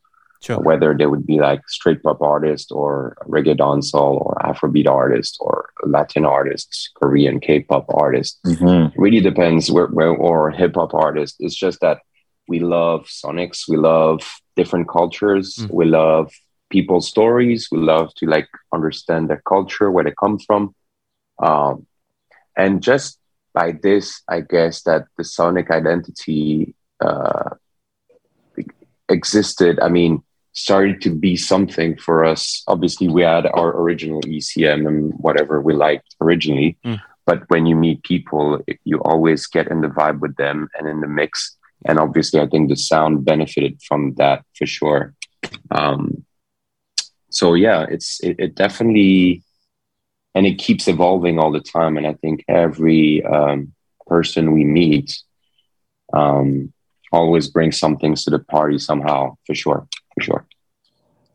sure. 0.41 0.59
whether 0.59 0.97
they 0.97 1.07
would 1.07 1.27
be 1.27 1.39
like 1.39 1.69
straight 1.69 2.03
pop 2.03 2.23
artist 2.23 2.73
or 2.73 3.17
reggae 3.27 3.57
dancehall 3.57 4.21
or 4.21 4.37
Afrobeat 4.43 4.89
artist 4.89 5.37
or 5.41 5.60
Latin 5.85 6.25
artists, 6.25 6.91
Korean 6.95 7.41
K-pop 7.41 7.87
artists. 7.89 8.39
Mm-hmm. 8.47 9.01
Really 9.01 9.21
depends 9.21 9.71
where, 9.71 9.87
where 9.87 10.11
or 10.11 10.51
hip 10.51 10.75
hop 10.75 10.95
artists. 10.95 11.37
It's 11.41 11.55
just 11.55 11.81
that 11.81 12.01
we 12.49 12.59
love 12.59 13.07
sonics, 13.07 13.69
we 13.69 13.77
love 13.77 14.21
different 14.57 14.89
cultures, 14.89 15.57
mm-hmm. 15.57 15.75
we 15.75 15.85
love 15.85 16.33
people's 16.69 17.09
stories, 17.09 17.69
we 17.71 17.79
love 17.79 18.13
to 18.15 18.27
like 18.27 18.49
understand 18.73 19.31
their 19.31 19.43
culture, 19.49 19.91
where 19.91 20.05
they 20.05 20.15
come 20.19 20.39
from. 20.39 20.75
Um, 21.43 21.87
and 22.57 22.83
just 22.83 23.19
by 23.55 23.73
this, 23.73 24.23
I 24.29 24.41
guess 24.41 24.83
that 24.83 25.07
the 25.17 25.25
sonic 25.25 25.71
identity 25.71 26.75
uh, 27.01 27.51
existed, 29.09 29.81
I 29.81 29.89
mean, 29.89 30.23
started 30.53 31.01
to 31.03 31.11
be 31.11 31.37
something 31.37 31.97
for 31.97 32.25
us. 32.25 32.63
Obviously, 32.67 33.09
we 33.09 33.23
had 33.23 33.47
our 33.47 33.71
original 33.81 34.21
ECM 34.23 34.87
and 34.87 35.13
whatever 35.15 35.61
we 35.61 35.75
liked 35.75 36.17
originally. 36.21 36.77
Mm. 36.85 37.01
But 37.27 37.49
when 37.49 37.67
you 37.67 37.77
meet 37.77 38.03
people, 38.03 38.61
you 38.85 38.99
always 39.03 39.47
get 39.47 39.69
in 39.69 39.81
the 39.81 39.89
vibe 39.89 40.21
with 40.21 40.37
them 40.37 40.69
and 40.77 40.89
in 40.89 41.01
the 41.01 41.07
mix. 41.07 41.57
And 41.87 41.99
obviously, 41.99 42.41
I 42.41 42.47
think 42.47 42.69
the 42.69 42.77
sound 42.77 43.25
benefited 43.25 43.81
from 43.87 44.15
that 44.15 44.45
for 44.57 44.67
sure. 44.67 45.15
Um, 45.71 46.25
so 47.31 47.55
yeah, 47.55 47.87
it's 47.89 48.21
it, 48.21 48.37
it, 48.39 48.55
definitely, 48.57 49.45
and 50.35 50.47
it 50.47 50.59
keeps 50.59 50.89
evolving 50.89 51.39
all 51.39 51.53
the 51.53 51.61
time. 51.61 51.97
And 51.97 52.07
I 52.07 52.15
think 52.15 52.45
every 52.49 53.25
um, 53.25 53.73
person 54.07 54.53
we 54.53 54.65
meet 54.65 55.17
um, 56.13 56.73
always 57.13 57.49
bring 57.49 57.71
something 57.71 58.17
to 58.17 58.31
the 58.31 58.41
party 58.41 58.79
somehow 58.79 59.37
for 59.47 59.55
sure 59.55 59.87
for 60.15 60.23
sure. 60.23 60.47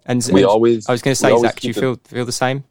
And 0.05 0.27
we 0.31 0.41
and 0.41 0.49
always 0.49 0.87
i 0.87 0.91
was 0.91 1.01
going 1.01 1.13
to 1.13 1.19
say 1.19 1.35
zach 1.37 1.59
do 1.59 1.67
you 1.67 1.73
feel 1.73 1.95
feel 2.05 2.25
the 2.25 2.31
same? 2.31 2.63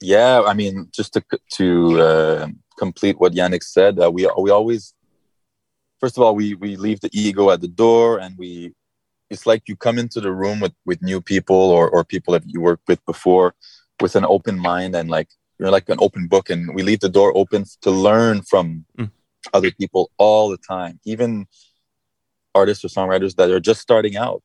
Yeah 0.00 0.42
i 0.44 0.54
mean 0.54 0.88
just 0.92 1.12
to 1.14 1.22
to 1.58 2.00
uh, 2.00 2.48
complete 2.78 3.16
what 3.20 3.32
yannick 3.32 3.62
said 3.62 3.98
uh, 4.00 4.10
we 4.10 4.28
we 4.38 4.50
always 4.50 4.92
first 6.00 6.16
of 6.16 6.22
all 6.24 6.34
we 6.34 6.54
we 6.54 6.76
leave 6.76 7.00
the 7.00 7.10
ego 7.12 7.50
at 7.50 7.60
the 7.60 7.68
door 7.68 8.18
and 8.18 8.36
we 8.36 8.74
it's 9.30 9.46
like 9.46 9.62
you 9.68 9.76
come 9.76 9.98
into 9.98 10.20
the 10.20 10.32
room 10.32 10.58
with 10.60 10.74
with 10.84 11.00
new 11.00 11.20
people 11.20 11.64
or 11.76 11.88
or 11.88 12.04
people 12.04 12.32
that 12.32 12.44
you 12.46 12.60
worked 12.60 12.86
with 12.88 13.04
before 13.06 13.54
with 14.00 14.16
an 14.16 14.24
open 14.24 14.58
mind 14.58 14.96
and 14.96 15.08
like 15.08 15.28
you're 15.58 15.70
like 15.70 15.88
an 15.88 15.98
open 16.00 16.26
book 16.26 16.50
and 16.50 16.74
we 16.74 16.82
leave 16.82 17.00
the 17.00 17.08
door 17.08 17.32
open 17.36 17.64
to 17.82 17.90
learn 17.90 18.42
from 18.42 18.84
mm 18.98 19.10
other 19.52 19.70
people 19.70 20.10
all 20.18 20.48
the 20.48 20.58
time, 20.58 21.00
even 21.04 21.46
artists 22.54 22.84
or 22.84 22.88
songwriters 22.88 23.36
that 23.36 23.50
are 23.50 23.60
just 23.60 23.80
starting 23.80 24.16
out. 24.16 24.42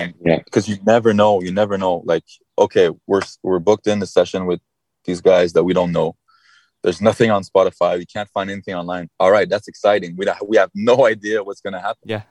Yeah. 0.00 0.32
Yeah, 0.32 0.38
because 0.44 0.68
you 0.68 0.76
never 0.84 1.12
know, 1.12 1.40
you 1.40 1.52
never 1.52 1.78
know. 1.78 2.02
Like, 2.04 2.24
okay, 2.58 2.90
we're 3.06 3.22
we're 3.42 3.58
booked 3.58 3.86
in 3.86 3.98
the 3.98 4.06
session 4.06 4.46
with 4.46 4.60
these 5.04 5.20
guys 5.20 5.52
that 5.54 5.64
we 5.64 5.72
don't 5.72 5.92
know. 5.92 6.16
There's 6.82 7.00
nothing 7.00 7.30
on 7.30 7.42
Spotify. 7.42 7.98
We 7.98 8.06
can't 8.06 8.28
find 8.30 8.50
anything 8.50 8.74
online. 8.74 9.08
All 9.18 9.30
right, 9.30 9.48
that's 9.48 9.68
exciting. 9.68 10.16
We 10.16 10.26
we 10.46 10.56
have 10.56 10.70
no 10.74 11.06
idea 11.14 11.42
what's 11.42 11.60
going 11.60 11.74
to 11.74 11.80
happen. 11.80 12.04
Yeah. 12.04 12.22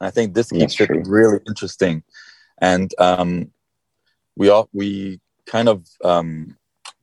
And 0.00 0.08
I 0.08 0.10
think 0.10 0.34
this 0.34 0.50
keeps 0.50 0.80
it 0.80 0.90
really 1.06 1.38
interesting. 1.46 2.02
And 2.58 2.92
um, 2.98 3.50
we 4.36 4.48
all 4.48 4.68
we 4.72 5.20
kind 5.46 5.68
of 5.68 5.86
um, 6.04 6.56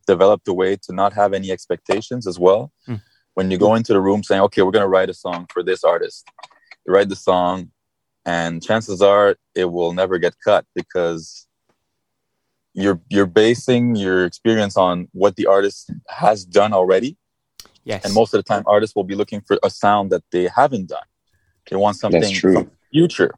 developed 0.07 0.47
a 0.47 0.53
way 0.53 0.75
to 0.75 0.93
not 0.93 1.13
have 1.13 1.33
any 1.33 1.51
expectations 1.51 2.27
as 2.27 2.39
well. 2.39 2.71
Mm. 2.87 3.01
When 3.35 3.49
you 3.49 3.57
go 3.57 3.73
into 3.75 3.93
the 3.93 4.01
room 4.01 4.23
saying, 4.23 4.41
"Okay, 4.41 4.61
we're 4.61 4.71
going 4.71 4.83
to 4.85 4.95
write 4.95 5.09
a 5.09 5.13
song 5.13 5.47
for 5.51 5.63
this 5.63 5.83
artist," 5.83 6.27
you 6.85 6.93
write 6.93 7.09
the 7.09 7.15
song, 7.15 7.71
and 8.25 8.63
chances 8.63 9.01
are 9.01 9.35
it 9.55 9.65
will 9.65 9.93
never 9.93 10.17
get 10.17 10.35
cut 10.43 10.65
because 10.75 11.47
you're 12.73 13.01
you're 13.09 13.25
basing 13.25 13.95
your 13.95 14.25
experience 14.25 14.77
on 14.77 15.07
what 15.11 15.35
the 15.35 15.45
artist 15.45 15.91
has 16.09 16.45
done 16.45 16.73
already. 16.73 17.17
Yes. 17.83 18.05
And 18.05 18.13
most 18.13 18.33
of 18.33 18.39
the 18.39 18.43
time, 18.43 18.63
artists 18.65 18.95
will 18.95 19.03
be 19.03 19.15
looking 19.15 19.41
for 19.41 19.59
a 19.61 19.69
sound 19.69 20.11
that 20.11 20.23
they 20.31 20.47
haven't 20.47 20.89
done. 20.89 21.03
They 21.69 21.75
want 21.75 21.97
something 21.97 22.33
from 22.35 22.53
the 22.53 22.69
future. 22.91 23.33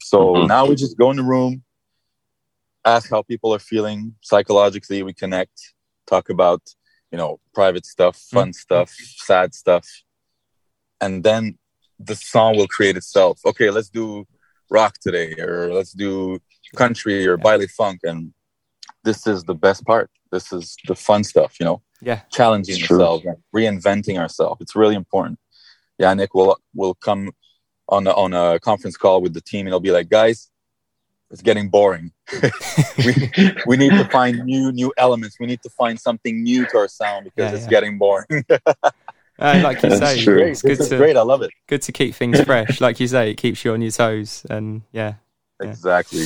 So 0.00 0.34
mm-hmm. 0.34 0.48
now 0.48 0.66
we 0.66 0.74
just 0.74 0.98
go 0.98 1.10
in 1.10 1.16
the 1.16 1.22
room, 1.22 1.62
ask 2.84 3.08
how 3.08 3.22
people 3.22 3.54
are 3.54 3.58
feeling 3.60 4.14
psychologically. 4.20 5.02
We 5.02 5.14
connect, 5.14 5.74
talk 6.06 6.28
about 6.28 6.62
you 7.12 7.18
know 7.18 7.40
private 7.54 7.86
stuff, 7.86 8.16
fun 8.16 8.48
mm-hmm. 8.48 8.52
stuff, 8.52 8.90
sad 8.90 9.54
stuff, 9.54 9.86
and 11.00 11.22
then 11.22 11.58
the 11.98 12.14
song 12.14 12.56
will 12.56 12.68
create 12.68 12.96
itself. 12.96 13.40
Okay, 13.44 13.70
let's 13.70 13.88
do 13.88 14.24
rock 14.70 14.94
today, 15.00 15.34
or 15.38 15.72
let's 15.72 15.92
do 15.92 16.38
country 16.76 17.26
or 17.26 17.36
baile 17.36 17.66
funk, 17.68 18.00
and 18.02 18.32
this 19.04 19.26
is 19.26 19.44
the 19.44 19.54
best 19.54 19.84
part. 19.84 20.10
This 20.32 20.52
is 20.52 20.76
the 20.86 20.94
fun 20.94 21.24
stuff, 21.24 21.56
you 21.60 21.66
know. 21.66 21.82
Yeah, 22.00 22.20
challenging 22.30 22.82
ourselves, 22.82 23.24
reinventing 23.54 24.18
ourselves. 24.18 24.60
It's 24.60 24.76
really 24.76 24.94
important. 24.94 25.38
Yannick 26.00 26.28
will 26.34 26.58
will 26.74 26.94
come 26.94 27.30
on 27.88 28.06
a, 28.06 28.12
on 28.12 28.32
a 28.34 28.58
conference 28.60 28.96
call 28.96 29.22
with 29.22 29.34
the 29.34 29.40
team, 29.40 29.66
and 29.66 29.68
he'll 29.68 29.80
be 29.80 29.92
like, 29.92 30.08
"Guys, 30.08 30.50
it's 31.30 31.42
getting 31.42 31.68
boring. 31.68 32.12
we, 32.98 33.30
we 33.66 33.76
need 33.76 33.92
to 33.92 34.04
find 34.10 34.44
new 34.44 34.72
new 34.72 34.92
elements. 34.96 35.36
We 35.38 35.46
need 35.46 35.62
to 35.62 35.70
find 35.70 35.98
something 35.98 36.42
new 36.42 36.66
to 36.66 36.78
our 36.78 36.88
sound 36.88 37.24
because 37.24 37.52
yeah, 37.52 37.56
it's 37.56 37.64
yeah. 37.64 37.70
getting 37.70 37.98
boring." 37.98 38.44
Uh, 39.38 39.60
like 39.64 39.82
you 39.82 39.90
say, 39.96 40.22
true. 40.22 40.38
it's 40.38 40.62
good 40.62 40.80
to 40.80 40.96
great. 40.96 41.16
I 41.16 41.22
love 41.22 41.42
it. 41.42 41.50
Good 41.66 41.82
to 41.82 41.92
keep 41.92 42.14
things 42.14 42.40
fresh. 42.42 42.80
like 42.80 43.00
you 43.00 43.06
say, 43.08 43.30
it 43.30 43.34
keeps 43.36 43.64
you 43.64 43.72
on 43.72 43.82
your 43.82 43.90
toes, 43.90 44.46
and 44.48 44.82
yeah, 44.92 45.14
yeah. 45.60 45.68
exactly. 45.68 46.24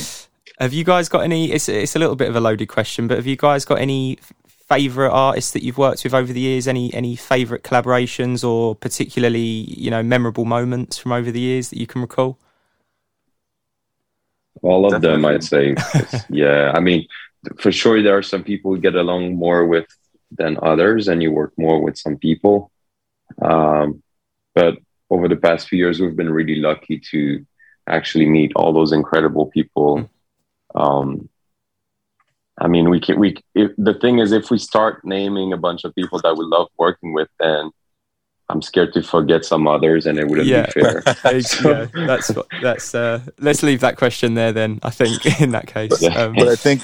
Have 0.59 0.73
you 0.73 0.83
guys 0.83 1.09
got 1.09 1.21
any? 1.21 1.51
It's 1.51 1.67
it's 1.69 1.95
a 1.95 1.99
little 1.99 2.15
bit 2.15 2.29
of 2.29 2.35
a 2.35 2.41
loaded 2.41 2.67
question, 2.67 3.07
but 3.07 3.17
have 3.17 3.25
you 3.27 3.35
guys 3.37 3.65
got 3.65 3.79
any 3.79 4.19
favorite 4.67 5.09
artists 5.09 5.51
that 5.51 5.63
you've 5.63 5.77
worked 5.79 6.03
with 6.03 6.13
over 6.13 6.31
the 6.31 6.39
years? 6.39 6.67
Any 6.67 6.93
any 6.93 7.15
favorite 7.15 7.63
collaborations 7.63 8.47
or 8.47 8.75
particularly 8.75 9.39
you 9.39 9.89
know 9.89 10.03
memorable 10.03 10.45
moments 10.45 10.97
from 10.97 11.11
over 11.11 11.31
the 11.31 11.39
years 11.39 11.69
that 11.69 11.79
you 11.79 11.87
can 11.87 12.01
recall? 12.01 12.37
All 14.61 14.85
of 14.85 14.91
Definitely. 15.01 15.21
them, 15.21 15.25
I'd 15.25 15.43
say. 15.43 15.75
yeah, 16.29 16.73
I 16.75 16.79
mean, 16.81 17.07
for 17.57 17.71
sure, 17.71 18.03
there 18.03 18.17
are 18.17 18.21
some 18.23 18.43
people 18.43 18.75
you 18.75 18.81
get 18.81 18.95
along 18.95 19.35
more 19.35 19.65
with 19.65 19.85
than 20.31 20.57
others, 20.61 21.07
and 21.07 21.23
you 21.23 21.31
work 21.31 21.53
more 21.57 21.81
with 21.81 21.97
some 21.97 22.17
people. 22.17 22.69
Um, 23.41 24.03
but 24.55 24.77
over 25.09 25.27
the 25.27 25.35
past 25.35 25.67
few 25.67 25.79
years, 25.79 25.99
we've 25.99 26.15
been 26.15 26.31
really 26.31 26.55
lucky 26.55 26.99
to 27.11 27.45
actually 27.87 28.27
meet 28.27 28.51
all 28.55 28.73
those 28.73 28.91
incredible 28.91 29.47
people. 29.47 30.09
Mm. 30.75 30.81
Um, 30.81 31.29
I 32.59 32.67
mean, 32.67 32.89
we 32.89 32.99
can 32.99 33.19
we. 33.19 33.37
If, 33.55 33.71
the 33.77 33.93
thing 33.93 34.19
is, 34.19 34.31
if 34.31 34.51
we 34.51 34.57
start 34.57 35.05
naming 35.05 35.53
a 35.53 35.57
bunch 35.57 35.83
of 35.85 35.95
people 35.95 36.19
that 36.19 36.35
we 36.35 36.45
love 36.45 36.67
working 36.77 37.13
with, 37.13 37.29
then 37.39 37.71
I'm 38.49 38.61
scared 38.61 38.93
to 38.93 39.03
forget 39.03 39.45
some 39.45 39.67
others, 39.67 40.05
and 40.05 40.19
it 40.19 40.27
wouldn't 40.27 40.47
yeah. 40.47 40.65
be 40.65 40.81
fair. 40.81 41.03
yeah, 41.63 41.85
that's 41.93 42.31
that's. 42.61 42.95
Uh, 42.95 43.21
let's 43.39 43.63
leave 43.63 43.79
that 43.79 43.95
question 43.95 44.33
there. 44.33 44.51
Then 44.51 44.79
I 44.83 44.89
think 44.89 45.41
in 45.41 45.51
that 45.51 45.67
case, 45.67 46.03
um, 46.03 46.33
but 46.35 46.47
I 46.49 46.55
think 46.55 46.81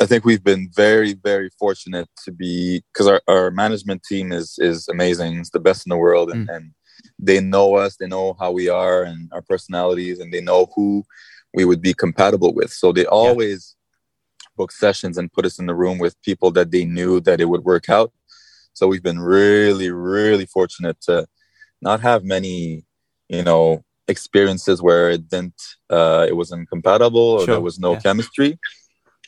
I 0.00 0.06
think 0.06 0.24
we've 0.24 0.42
been 0.42 0.70
very 0.74 1.14
very 1.14 1.50
fortunate 1.58 2.08
to 2.24 2.32
be 2.32 2.82
because 2.92 3.06
our, 3.06 3.22
our 3.28 3.50
management 3.50 4.02
team 4.02 4.32
is 4.32 4.56
is 4.58 4.88
amazing. 4.88 5.38
It's 5.38 5.50
the 5.50 5.60
best 5.60 5.86
in 5.86 5.90
the 5.90 5.96
world, 5.96 6.30
and, 6.30 6.48
mm. 6.48 6.56
and 6.56 6.72
they 7.18 7.40
know 7.40 7.76
us. 7.76 7.96
They 7.96 8.08
know 8.08 8.36
how 8.38 8.50
we 8.52 8.68
are 8.68 9.04
and 9.04 9.30
our 9.32 9.42
personalities, 9.42 10.18
and 10.18 10.32
they 10.32 10.40
know 10.40 10.66
who 10.74 11.04
we 11.54 11.64
would 11.64 11.80
be 11.80 11.94
compatible 11.94 12.52
with. 12.52 12.72
So 12.72 12.92
they 12.92 13.06
always 13.06 13.76
book 14.56 14.72
sessions 14.72 15.18
and 15.18 15.32
put 15.32 15.46
us 15.46 15.58
in 15.58 15.66
the 15.66 15.74
room 15.74 15.98
with 15.98 16.20
people 16.22 16.50
that 16.52 16.70
they 16.70 16.84
knew 16.84 17.20
that 17.20 17.40
it 17.40 17.46
would 17.46 17.64
work 17.64 17.88
out. 17.88 18.12
So 18.72 18.88
we've 18.88 19.02
been 19.02 19.20
really, 19.20 19.90
really 19.90 20.46
fortunate 20.46 21.00
to 21.02 21.26
not 21.80 22.00
have 22.00 22.24
many, 22.24 22.84
you 23.28 23.42
know, 23.42 23.84
experiences 24.08 24.82
where 24.82 25.10
it 25.10 25.28
didn't, 25.28 25.60
uh, 25.90 26.26
it 26.28 26.36
wasn't 26.36 26.68
compatible 26.68 27.20
or 27.20 27.40
sure. 27.40 27.54
there 27.54 27.60
was 27.60 27.78
no 27.78 27.92
yeah. 27.92 28.00
chemistry. 28.00 28.58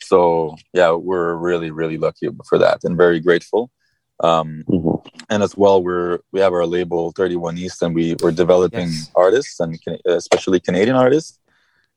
So 0.07 0.55
yeah, 0.73 0.91
we're 0.91 1.35
really, 1.35 1.71
really 1.71 1.97
lucky 1.97 2.29
for 2.47 2.57
that 2.57 2.83
and 2.83 2.95
very 2.97 3.19
grateful. 3.19 3.69
Um, 4.23 4.63
mm-hmm. 4.67 5.07
And 5.29 5.43
as 5.43 5.55
well, 5.55 5.83
we're 5.83 6.19
we 6.31 6.39
have 6.39 6.53
our 6.53 6.65
label 6.65 7.11
31 7.11 7.57
East, 7.57 7.81
and 7.83 7.93
we 7.93 8.15
we're 8.21 8.31
developing 8.31 8.87
yes. 8.87 9.11
artists 9.15 9.59
and 9.59 9.77
especially 10.05 10.59
Canadian 10.59 10.95
artists. 10.95 11.39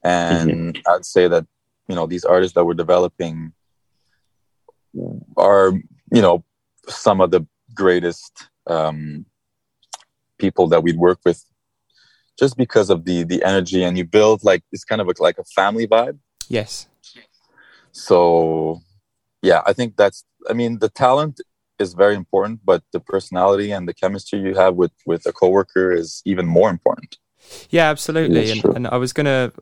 And 0.03 0.51
mm-hmm. 0.51 0.93
I'd 0.93 1.05
say 1.05 1.29
that 1.29 1.47
you 1.89 1.95
know 1.95 2.07
these 2.07 2.25
artists 2.25 2.55
that 2.55 2.65
we're 2.65 2.75
developing 2.75 3.53
are 5.37 5.73
you 6.13 6.23
know 6.23 6.45
some 6.89 7.21
of 7.21 7.31
the 7.31 7.47
greatest 7.75 8.49
um, 8.67 9.25
people 10.39 10.67
that 10.69 10.83
we'd 10.83 10.99
work 10.99 11.21
with 11.25 11.45
just 12.39 12.57
because 12.57 12.91
of 12.91 13.05
the 13.05 13.23
the 13.25 13.43
energy 13.45 13.83
and 13.85 13.97
you 13.97 14.05
build 14.05 14.43
like 14.43 14.63
it's 14.73 14.85
kind 14.85 15.01
of 15.01 15.09
a, 15.09 15.15
like 15.21 15.39
a 15.39 15.45
family 15.45 15.87
vibe 15.87 16.19
yes 16.49 16.89
so 17.93 18.81
yeah 19.43 19.63
i 19.67 19.73
think 19.73 19.97
that's 19.97 20.25
i 20.49 20.53
mean 20.53 20.79
the 20.79 20.89
talent 20.89 21.41
is 21.79 21.95
very 21.95 22.15
important 22.15 22.61
but 22.65 22.83
the 22.93 23.01
personality 23.01 23.71
and 23.73 23.89
the 23.89 23.95
chemistry 23.95 24.39
you 24.39 24.55
have 24.55 24.75
with 24.75 24.93
with 25.07 25.25
a 25.27 25.33
coworker 25.33 25.93
is 25.93 26.23
even 26.25 26.47
more 26.47 26.71
important 26.71 27.19
yeah, 27.71 27.91
absolutely. 27.91 28.51
And, 28.51 28.65
and, 28.77 28.87
I 28.87 28.97
was 28.97 29.13
gonna, 29.13 29.53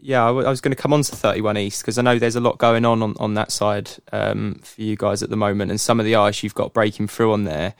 yeah, 0.00 0.24
I, 0.24 0.28
w- 0.28 0.46
I 0.46 0.50
was 0.50 0.60
gonna 0.60 0.76
come 0.76 0.92
on 0.92 1.02
to 1.02 1.14
Thirty 1.14 1.40
One 1.40 1.56
East 1.56 1.82
because 1.82 1.98
I 1.98 2.02
know 2.02 2.18
there's 2.18 2.36
a 2.36 2.40
lot 2.40 2.58
going 2.58 2.84
on 2.84 3.02
on, 3.02 3.14
on 3.18 3.34
that 3.34 3.52
side 3.52 3.90
um, 4.12 4.60
for 4.62 4.80
you 4.80 4.96
guys 4.96 5.22
at 5.22 5.30
the 5.30 5.36
moment, 5.36 5.70
and 5.70 5.80
some 5.80 6.00
of 6.00 6.06
the 6.06 6.14
artists 6.14 6.42
you've 6.42 6.54
got 6.54 6.72
breaking 6.72 7.08
through 7.08 7.32
on 7.32 7.44
there, 7.44 7.74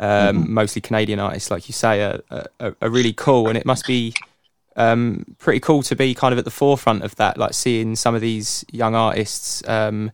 um, 0.00 0.42
mm-hmm. 0.42 0.54
mostly 0.54 0.82
Canadian 0.82 1.20
artists, 1.20 1.50
like 1.50 1.68
you 1.68 1.72
say, 1.72 2.02
are, 2.02 2.20
are, 2.60 2.76
are, 2.80 2.90
really 2.90 3.12
cool, 3.12 3.48
and 3.48 3.56
it 3.56 3.64
must 3.64 3.86
be 3.86 4.12
um, 4.76 5.24
pretty 5.38 5.60
cool 5.60 5.82
to 5.82 5.96
be 5.96 6.14
kind 6.14 6.32
of 6.32 6.38
at 6.38 6.44
the 6.44 6.50
forefront 6.50 7.02
of 7.02 7.16
that, 7.16 7.36
like 7.36 7.54
seeing 7.54 7.96
some 7.96 8.14
of 8.14 8.20
these 8.20 8.64
young 8.70 8.94
artists, 8.94 9.66
um, 9.68 10.12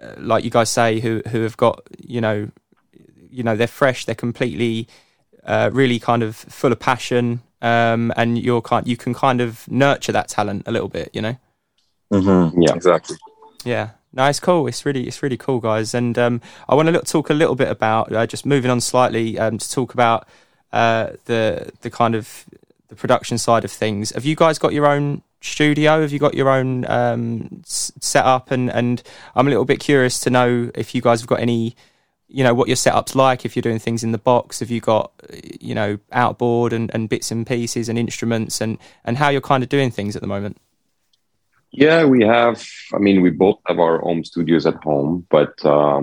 uh, 0.00 0.12
like 0.18 0.44
you 0.44 0.50
guys 0.50 0.70
say, 0.70 1.00
who 1.00 1.22
who 1.28 1.42
have 1.42 1.56
got 1.56 1.82
you 1.98 2.20
know, 2.20 2.50
you 3.30 3.42
know, 3.42 3.56
they're 3.56 3.66
fresh, 3.66 4.04
they're 4.04 4.14
completely. 4.14 4.88
Uh, 5.44 5.70
really 5.72 6.00
kind 6.00 6.24
of 6.24 6.34
full 6.34 6.72
of 6.72 6.80
passion, 6.80 7.40
um, 7.62 8.12
and 8.16 8.36
you're 8.36 8.60
kind 8.60 8.84
you 8.88 8.96
can 8.96 9.14
kind 9.14 9.40
of 9.40 9.70
nurture 9.70 10.10
that 10.10 10.26
talent 10.26 10.64
a 10.66 10.72
little 10.72 10.88
bit, 10.88 11.08
you 11.12 11.22
know. 11.22 11.36
Mm-hmm. 12.12 12.62
Yeah, 12.62 12.74
exactly. 12.74 13.16
Yeah, 13.64 13.90
no, 14.12 14.24
it's 14.26 14.40
cool. 14.40 14.66
It's 14.66 14.84
really 14.84 15.06
it's 15.06 15.22
really 15.22 15.36
cool, 15.36 15.60
guys. 15.60 15.94
And 15.94 16.18
um, 16.18 16.40
I 16.68 16.74
want 16.74 16.88
to 16.88 16.98
talk 17.00 17.30
a 17.30 17.34
little 17.34 17.54
bit 17.54 17.68
about 17.68 18.12
uh, 18.12 18.26
just 18.26 18.46
moving 18.46 18.70
on 18.70 18.80
slightly 18.80 19.38
um, 19.38 19.58
to 19.58 19.70
talk 19.70 19.94
about 19.94 20.26
uh, 20.72 21.10
the 21.26 21.70
the 21.82 21.90
kind 21.90 22.14
of 22.14 22.46
the 22.88 22.96
production 22.96 23.38
side 23.38 23.64
of 23.64 23.70
things. 23.70 24.10
Have 24.10 24.24
you 24.24 24.36
guys 24.36 24.58
got 24.58 24.72
your 24.72 24.86
own 24.86 25.22
studio? 25.40 26.00
Have 26.02 26.12
you 26.12 26.18
got 26.18 26.34
your 26.34 26.48
own 26.48 26.84
um, 26.90 27.62
setup? 27.64 28.50
And 28.50 28.70
and 28.70 29.02
I'm 29.34 29.46
a 29.46 29.50
little 29.50 29.64
bit 29.64 29.80
curious 29.80 30.20
to 30.20 30.30
know 30.30 30.70
if 30.74 30.94
you 30.94 31.02
guys 31.02 31.20
have 31.20 31.28
got 31.28 31.40
any 31.40 31.76
you 32.28 32.42
know 32.42 32.54
what 32.54 32.68
your 32.68 32.76
setup's 32.76 33.14
like 33.14 33.44
if 33.44 33.54
you're 33.54 33.62
doing 33.62 33.78
things 33.78 34.02
in 34.02 34.12
the 34.12 34.18
box 34.18 34.60
have 34.60 34.70
you 34.70 34.80
got 34.80 35.12
you 35.60 35.74
know 35.74 35.98
outboard 36.12 36.72
and, 36.72 36.90
and 36.92 37.08
bits 37.08 37.30
and 37.30 37.46
pieces 37.46 37.88
and 37.88 37.98
instruments 37.98 38.60
and 38.60 38.78
and 39.04 39.16
how 39.16 39.28
you're 39.28 39.40
kind 39.40 39.62
of 39.62 39.68
doing 39.68 39.90
things 39.90 40.16
at 40.16 40.22
the 40.22 40.28
moment 40.28 40.56
yeah 41.70 42.04
we 42.04 42.24
have 42.24 42.66
i 42.94 42.98
mean 42.98 43.22
we 43.22 43.30
both 43.30 43.58
have 43.66 43.78
our 43.78 44.04
own 44.04 44.24
studios 44.24 44.66
at 44.66 44.74
home 44.82 45.26
but 45.30 45.64
uh, 45.64 46.00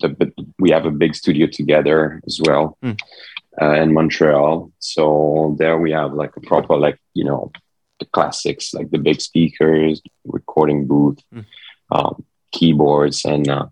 the, 0.00 0.32
we 0.58 0.70
have 0.70 0.86
a 0.86 0.90
big 0.90 1.14
studio 1.14 1.46
together 1.46 2.20
as 2.26 2.40
well 2.46 2.78
mm. 2.82 2.98
Uh, 3.60 3.74
in 3.82 3.92
montreal 3.92 4.70
so 4.78 5.56
there 5.58 5.78
we 5.78 5.90
have 5.92 6.12
like 6.12 6.36
a 6.36 6.40
proper 6.40 6.76
like 6.76 6.98
you 7.14 7.24
know 7.24 7.50
the 8.00 8.06
classics 8.06 8.72
like 8.74 8.90
the 8.90 8.98
big 8.98 9.20
speakers 9.20 10.00
recording 10.24 10.86
booth 10.86 11.18
mm. 11.34 11.44
um, 11.90 12.24
keyboards 12.52 13.24
and 13.24 13.48
uh, 13.48 13.66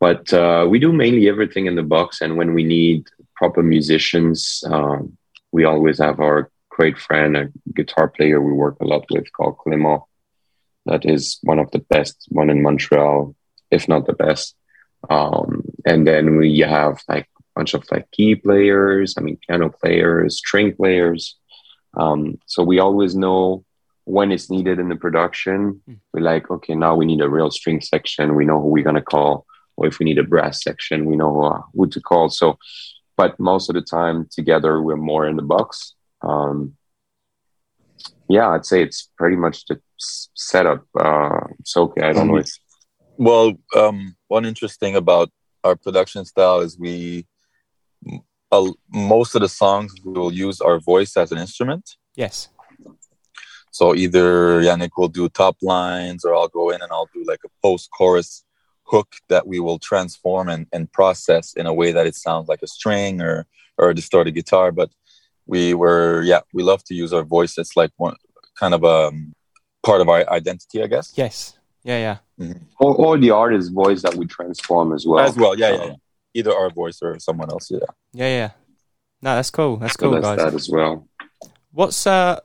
but 0.00 0.32
uh, 0.34 0.66
we 0.68 0.78
do 0.78 0.92
mainly 0.92 1.28
everything 1.30 1.64
in 1.64 1.76
the 1.76 1.82
box, 1.82 2.20
and 2.20 2.36
when 2.36 2.52
we 2.52 2.62
need 2.62 3.06
proper 3.36 3.62
musicians. 3.62 4.62
Um, 4.66 5.16
we 5.54 5.64
always 5.64 5.98
have 5.98 6.18
our 6.18 6.50
great 6.68 6.98
friend, 6.98 7.36
a 7.36 7.48
guitar 7.74 8.08
player 8.08 8.40
we 8.40 8.52
work 8.52 8.76
a 8.80 8.84
lot 8.84 9.04
with 9.10 9.32
called 9.32 9.56
Clément. 9.58 10.02
That 10.86 11.06
is 11.06 11.38
one 11.42 11.60
of 11.60 11.70
the 11.70 11.78
best 11.78 12.26
one 12.28 12.50
in 12.50 12.60
Montreal, 12.60 13.34
if 13.70 13.88
not 13.88 14.06
the 14.06 14.12
best. 14.12 14.56
Um, 15.08 15.62
and 15.86 16.06
then 16.06 16.36
we 16.36 16.58
have 16.58 17.00
like 17.08 17.28
bunch 17.54 17.74
of 17.74 17.84
like 17.90 18.10
key 18.10 18.34
players, 18.34 19.14
I 19.16 19.20
mean, 19.20 19.38
piano 19.46 19.68
players, 19.70 20.38
string 20.38 20.74
players. 20.74 21.36
Um, 21.96 22.38
so 22.46 22.62
we 22.62 22.78
always 22.78 23.14
know 23.14 23.64
when 24.04 24.32
it's 24.32 24.50
needed 24.50 24.78
in 24.78 24.88
the 24.88 24.96
production. 24.96 25.80
Mm. 25.88 25.98
We're 26.12 26.20
like, 26.20 26.50
okay, 26.50 26.74
now 26.74 26.94
we 26.94 27.06
need 27.06 27.20
a 27.20 27.28
real 27.28 27.50
string 27.50 27.80
section. 27.80 28.34
We 28.34 28.44
know 28.44 28.60
who 28.60 28.68
we're 28.68 28.84
going 28.84 28.96
to 28.96 29.02
call. 29.02 29.46
Or 29.76 29.86
if 29.86 29.98
we 29.98 30.04
need 30.04 30.18
a 30.18 30.24
brass 30.24 30.62
section, 30.62 31.04
we 31.06 31.16
know 31.16 31.42
uh, 31.42 31.62
who 31.74 31.88
to 31.88 32.00
call. 32.00 32.28
So, 32.28 32.58
but 33.16 33.38
most 33.40 33.68
of 33.68 33.74
the 33.74 33.82
time 33.82 34.28
together, 34.30 34.80
we're 34.80 34.96
more 34.96 35.26
in 35.26 35.36
the 35.36 35.42
box. 35.42 35.94
Um, 36.22 36.76
yeah, 38.28 38.50
I'd 38.50 38.66
say 38.66 38.82
it's 38.82 39.10
pretty 39.16 39.36
much 39.36 39.66
the 39.66 39.80
setup. 39.96 40.84
Uh, 40.98 41.40
so, 41.64 41.84
okay, 41.84 42.02
I 42.02 42.12
don't 42.12 42.28
know. 42.28 42.36
If... 42.36 42.50
Well, 43.16 43.54
um, 43.74 44.16
one 44.28 44.44
interesting 44.44 44.94
about 44.96 45.30
our 45.64 45.76
production 45.76 46.24
style 46.24 46.60
is 46.60 46.78
we, 46.78 47.26
uh, 48.52 48.70
most 48.92 49.34
of 49.34 49.40
the 49.40 49.48
songs, 49.48 49.94
we 50.04 50.12
will 50.12 50.32
use 50.32 50.60
our 50.60 50.78
voice 50.78 51.16
as 51.16 51.32
an 51.32 51.38
instrument. 51.38 51.96
Yes. 52.14 52.48
So 53.70 53.94
either 53.94 54.60
Yannick 54.60 54.90
will 54.96 55.08
do 55.08 55.28
top 55.28 55.56
lines 55.60 56.24
or 56.24 56.34
I'll 56.34 56.48
go 56.48 56.70
in 56.70 56.80
and 56.80 56.92
I'll 56.92 57.10
do 57.12 57.24
like 57.26 57.40
a 57.44 57.48
post 57.60 57.90
chorus 57.90 58.44
hook 58.84 59.16
that 59.28 59.46
we 59.46 59.58
will 59.58 59.78
transform 59.78 60.48
and, 60.48 60.66
and 60.72 60.92
process 60.92 61.54
in 61.54 61.66
a 61.66 61.74
way 61.74 61.90
that 61.90 62.06
it 62.06 62.14
sounds 62.14 62.48
like 62.48 62.62
a 62.62 62.68
string 62.68 63.20
or, 63.20 63.46
or 63.76 63.90
a 63.90 63.94
distorted 63.94 64.32
guitar. 64.32 64.70
But 64.70 64.90
we 65.46 65.74
were, 65.74 66.22
yeah, 66.22 66.40
we 66.52 66.62
love 66.62 66.84
to 66.84 66.94
use 66.94 67.12
our 67.12 67.24
voice. 67.24 67.58
It's 67.58 67.76
like 67.76 67.90
one 67.96 68.14
kind 68.56 68.74
of 68.74 68.84
a 68.84 69.08
um, 69.08 69.32
part 69.84 70.00
of 70.00 70.08
our 70.08 70.28
identity, 70.30 70.82
I 70.82 70.86
guess. 70.86 71.12
Yes. 71.16 71.58
Yeah, 71.82 71.98
yeah. 71.98 72.18
Mm-hmm. 72.38 72.64
Or, 72.78 72.94
or 72.94 73.18
the 73.18 73.30
artist's 73.30 73.70
voice 73.70 74.02
that 74.02 74.14
we 74.14 74.26
transform 74.26 74.92
as 74.92 75.04
well. 75.04 75.26
As 75.26 75.36
well, 75.36 75.58
yeah, 75.58 75.72
yeah, 75.72 75.84
yeah. 75.84 75.94
Either 76.34 76.52
our 76.52 76.70
voice 76.70 77.00
or 77.00 77.18
someone 77.18 77.50
else, 77.50 77.70
yeah. 77.70 77.78
Yeah, 78.12 78.28
yeah. 78.28 78.50
No, 79.22 79.36
that's 79.36 79.50
cool. 79.50 79.76
That's 79.76 79.96
cool, 79.96 80.12
so 80.12 80.20
that's 80.20 80.26
guys. 80.26 80.52
That 80.52 80.54
as 80.54 80.68
well. 80.70 81.08
What's 81.72 82.06
uh 82.06 82.40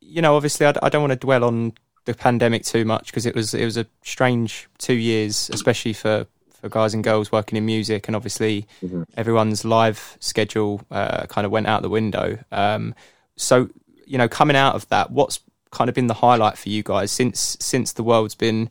you 0.00 0.22
know, 0.22 0.36
obviously, 0.36 0.66
I, 0.66 0.74
I 0.82 0.88
don't 0.88 1.02
want 1.02 1.12
to 1.12 1.18
dwell 1.18 1.44
on 1.44 1.72
the 2.04 2.14
pandemic 2.14 2.64
too 2.64 2.84
much 2.84 3.06
because 3.06 3.26
it 3.26 3.34
was 3.34 3.54
it 3.54 3.64
was 3.64 3.76
a 3.76 3.86
strange 4.02 4.68
two 4.78 4.94
years, 4.94 5.50
especially 5.52 5.92
for 5.92 6.26
for 6.60 6.68
guys 6.68 6.94
and 6.94 7.02
girls 7.02 7.32
working 7.32 7.56
in 7.56 7.66
music, 7.66 8.08
and 8.08 8.16
obviously 8.16 8.66
mm-hmm. 8.82 9.02
everyone's 9.16 9.64
live 9.64 10.16
schedule 10.20 10.82
uh, 10.90 11.26
kind 11.26 11.44
of 11.44 11.50
went 11.50 11.66
out 11.66 11.82
the 11.82 11.88
window. 11.88 12.38
Um, 12.52 12.94
so, 13.36 13.68
you 14.06 14.18
know, 14.18 14.28
coming 14.28 14.56
out 14.56 14.74
of 14.74 14.88
that, 14.88 15.10
what's 15.10 15.40
kind 15.70 15.88
of 15.88 15.94
been 15.94 16.06
the 16.06 16.14
highlight 16.14 16.56
for 16.56 16.68
you 16.68 16.82
guys 16.82 17.10
since 17.10 17.56
since 17.60 17.92
the 17.92 18.02
world's 18.02 18.34
been 18.34 18.70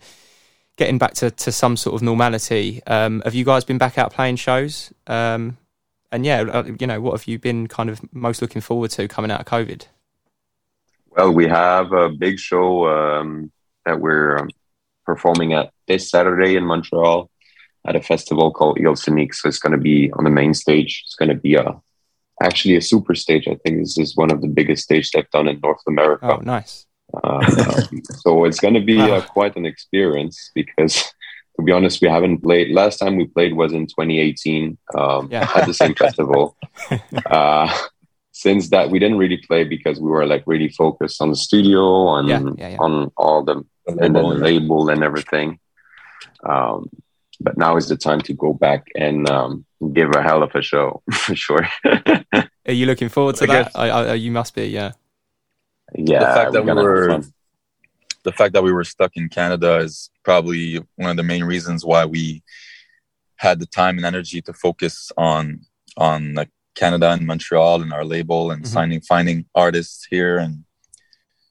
getting 0.78 0.98
back 0.98 1.14
to, 1.16 1.32
to 1.32 1.52
some 1.52 1.78
sort 1.78 1.96
of 1.96 2.02
normality? 2.02 2.82
Um, 2.88 3.22
have 3.26 3.36
you 3.36 3.46
guys 3.46 3.64
been 3.64 3.78
back 3.78 3.98
out 3.98 4.14
playing 4.14 4.38
shows? 4.38 4.94
Um, 5.08 5.58
and 6.12 6.26
yeah, 6.26 6.42
uh, 6.42 6.64
you 6.80 6.88
know, 6.88 7.02
what 7.02 7.12
have 7.14 7.28
you 7.28 7.40
been 7.40 7.68
kind 7.68 7.90
of 7.90 8.02
most 8.14 8.42
looking 8.42 8.62
forward 8.62 8.92
to 8.92 9.08
coming 9.08 9.32
out 9.32 9.42
of 9.42 9.46
COVID? 9.48 9.88
Well, 11.10 11.34
we 11.34 11.48
have 11.48 11.92
a 11.92 12.10
big 12.10 12.40
show 12.40 12.88
um, 12.88 13.52
that 13.86 14.00
we're 14.00 14.38
um, 14.38 14.50
performing 15.06 15.54
at 15.54 15.72
this 15.88 16.10
Saturday 16.10 16.56
in 16.56 16.66
Montreal 16.66 17.30
at 17.86 17.96
a 17.96 18.02
festival 18.02 18.52
called 18.52 18.78
Île 18.78 18.96
Soniq. 18.96 19.34
So 19.34 19.48
it's 19.48 19.60
going 19.60 19.74
to 19.74 19.78
be 19.78 20.12
on 20.14 20.24
the 20.24 20.30
main 20.30 20.54
stage. 20.54 21.04
It's 21.06 21.16
going 21.16 21.30
to 21.30 21.36
be 21.36 21.56
a 21.56 21.80
actually 22.42 22.76
a 22.76 22.82
super 22.82 23.16
stage. 23.16 23.48
I 23.48 23.56
think 23.56 23.80
this 23.80 23.98
is 23.98 24.16
one 24.16 24.32
of 24.32 24.42
the 24.42 24.48
biggest 24.48 24.84
stages 24.84 25.12
they've 25.14 25.30
done 25.30 25.48
in 25.48 25.60
North 25.62 25.82
America. 25.88 26.38
Oh, 26.38 26.42
nice. 26.44 26.86
Uh, 27.24 27.82
so 28.16 28.46
it's 28.46 28.60
going 28.60 28.74
to 28.74 28.82
be 28.82 29.00
uh, 29.00 29.22
quite 29.22 29.56
an 29.56 29.66
experience 29.66 30.52
because, 30.56 31.14
to 31.56 31.64
be 31.64 31.72
honest, 31.72 32.02
we 32.02 32.08
haven't 32.08 32.40
played. 32.40 32.72
Last 32.72 32.98
time 32.98 33.18
we 33.18 33.26
played 33.26 33.56
was 33.56 33.74
in 33.74 33.88
2018 33.88 34.78
um, 34.98 35.30
yeah. 35.32 35.52
at 35.56 35.66
the 35.66 35.74
same 35.74 35.96
festival. 35.96 36.56
Uh, 37.26 37.72
since 38.34 38.70
that 38.70 38.90
we 38.90 39.00
didn't 39.00 39.18
really 39.18 39.38
play 39.38 39.64
because 39.64 40.00
we 40.02 40.10
were 40.10 40.26
like 40.26 40.44
really 40.46 40.68
focused 40.68 41.22
on 41.22 41.30
the 41.30 41.36
studio 41.36 41.84
on 42.08 42.28
yeah, 42.28 42.42
yeah, 42.58 42.70
yeah. 42.70 42.78
on 42.80 43.12
all 43.16 43.44
the, 43.44 43.64
the 43.86 43.92
and 43.92 44.00
then 44.00 44.14
the 44.14 44.22
label 44.22 44.90
and 44.90 45.04
everything 45.04 45.60
um, 46.44 46.90
but 47.40 47.58
now 47.58 47.78
is 47.78 47.88
the 47.88 47.96
time 47.96 48.20
to 48.22 48.34
go 48.34 48.54
back 48.54 48.88
and 48.96 49.30
um, 49.30 49.66
give 49.94 50.10
a 50.12 50.22
hell 50.22 50.42
of 50.42 50.54
a 50.56 50.62
show 50.62 51.02
for 51.12 51.36
sure 51.36 51.68
are 52.66 52.74
you 52.74 52.86
looking 52.86 53.10
forward 53.10 53.36
to 53.36 53.44
I 53.44 53.48
that 53.48 53.72
I, 53.76 53.90
I, 53.90 54.14
you 54.16 54.32
must 54.32 54.56
be 54.56 54.66
yeah 54.66 54.92
yeah 55.96 56.20
the 56.20 56.26
fact 56.26 56.54
that 56.54 56.66
we 56.66 56.74
were 56.74 57.22
the 58.24 58.32
fact 58.32 58.54
that 58.54 58.64
we 58.64 58.72
were 58.72 58.84
stuck 58.84 59.12
in 59.16 59.30
canada 59.30 59.78
is 59.78 60.10
probably 60.24 60.80
one 60.96 61.10
of 61.10 61.18
the 61.18 61.24
main 61.24 61.44
reasons 61.44 61.86
why 61.86 62.06
we 62.06 62.42
had 63.38 63.60
the 63.60 63.66
time 63.66 63.98
and 63.98 64.06
energy 64.06 64.42
to 64.42 64.54
focus 64.54 65.12
on 65.18 65.60
on 65.98 66.34
like 66.34 66.50
Canada 66.76 67.12
and 67.12 67.28
Montreal 67.28 67.82
and 67.82 67.94
our 67.94 68.06
label 68.06 68.52
and 68.52 68.64
mm-hmm. 68.64 68.74
signing 68.74 69.02
finding 69.02 69.46
artists 69.54 70.08
here 70.10 70.38
and 70.38 70.64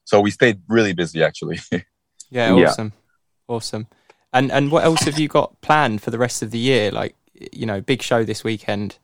so 0.04 0.20
we 0.20 0.30
stayed 0.30 0.60
really 0.68 0.92
busy 0.92 1.22
actually. 1.22 1.60
yeah, 2.30 2.52
awesome. 2.52 2.92
Yeah. 2.94 3.54
Awesome. 3.54 3.86
And 4.32 4.50
and 4.50 4.70
what 4.70 4.84
else 4.84 5.02
have 5.02 5.18
you 5.18 5.28
got 5.28 5.60
planned 5.60 6.02
for 6.02 6.10
the 6.10 6.18
rest 6.18 6.42
of 6.42 6.50
the 6.50 6.58
year? 6.58 6.90
Like 6.90 7.14
you 7.52 7.66
know, 7.66 7.80
big 7.80 8.02
show 8.02 8.24
this 8.24 8.42
weekend, 8.42 8.98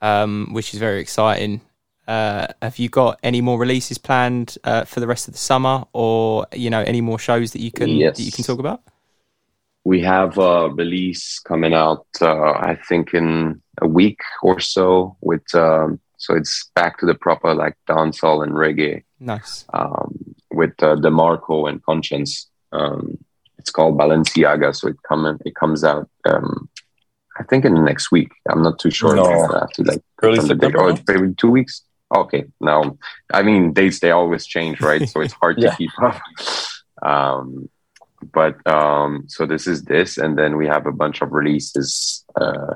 um, 0.00 0.48
which 0.52 0.74
is 0.74 0.80
very 0.80 1.00
exciting. 1.00 1.60
Uh, 2.10 2.48
have 2.60 2.76
you 2.80 2.88
got 2.88 3.20
any 3.22 3.40
more 3.40 3.56
releases 3.56 3.96
planned 3.96 4.58
uh, 4.64 4.84
for 4.84 4.98
the 4.98 5.06
rest 5.06 5.28
of 5.28 5.34
the 5.34 5.38
summer, 5.38 5.84
or 5.92 6.44
you 6.52 6.68
know, 6.68 6.80
any 6.80 7.00
more 7.00 7.20
shows 7.20 7.52
that 7.52 7.60
you 7.60 7.70
can 7.70 7.88
yes. 7.90 8.16
that 8.16 8.24
you 8.24 8.32
can 8.32 8.42
talk 8.42 8.58
about? 8.58 8.82
We 9.84 10.00
have 10.00 10.36
a 10.36 10.70
release 10.70 11.38
coming 11.38 11.72
out, 11.72 12.06
uh, 12.20 12.50
I 12.50 12.76
think, 12.88 13.14
in 13.14 13.62
a 13.80 13.86
week 13.86 14.18
or 14.42 14.58
so. 14.58 15.16
With 15.20 15.54
um, 15.54 16.00
so 16.16 16.34
it's 16.34 16.68
back 16.74 16.98
to 16.98 17.06
the 17.06 17.14
proper 17.14 17.54
like 17.54 17.76
dancehall 17.88 18.42
and 18.42 18.54
reggae. 18.54 19.04
Nice. 19.20 19.64
Um, 19.72 20.34
with 20.50 20.74
uh, 20.82 20.96
Demarco 20.96 21.68
and 21.68 21.80
Konshens. 21.84 22.46
Um, 22.72 23.18
it's 23.56 23.70
called 23.70 23.96
Balenciaga, 23.96 24.74
so 24.74 24.88
it 24.88 24.96
come 25.08 25.38
it 25.44 25.54
comes 25.54 25.84
out. 25.84 26.10
Um, 26.24 26.68
I 27.38 27.44
think 27.44 27.64
in 27.64 27.74
the 27.74 27.82
next 27.82 28.10
week. 28.10 28.32
I'm 28.48 28.62
not 28.62 28.80
too 28.80 28.90
sure. 28.90 29.14
No. 29.14 29.26
I 29.26 29.60
have 29.60 29.70
to 29.74 29.84
like 29.84 30.02
early 30.24 30.40
September. 30.40 30.80
Oh, 30.80 30.96
maybe 31.06 31.34
two 31.34 31.52
weeks. 31.52 31.84
Okay, 32.14 32.44
now 32.60 32.98
I 33.32 33.42
mean 33.42 33.72
dates 33.72 34.00
they 34.00 34.10
always 34.10 34.46
change, 34.46 34.80
right? 34.80 35.08
so 35.08 35.20
it's 35.20 35.34
hard 35.34 35.58
yeah. 35.62 35.70
to 35.70 35.76
keep 35.76 35.90
up. 36.02 36.20
Um, 37.02 37.68
but 38.32 38.64
um, 38.66 39.24
so 39.28 39.46
this 39.46 39.66
is 39.66 39.84
this, 39.84 40.18
and 40.18 40.36
then 40.36 40.56
we 40.56 40.66
have 40.66 40.86
a 40.86 40.92
bunch 40.92 41.22
of 41.22 41.32
releases 41.32 42.24
uh, 42.40 42.74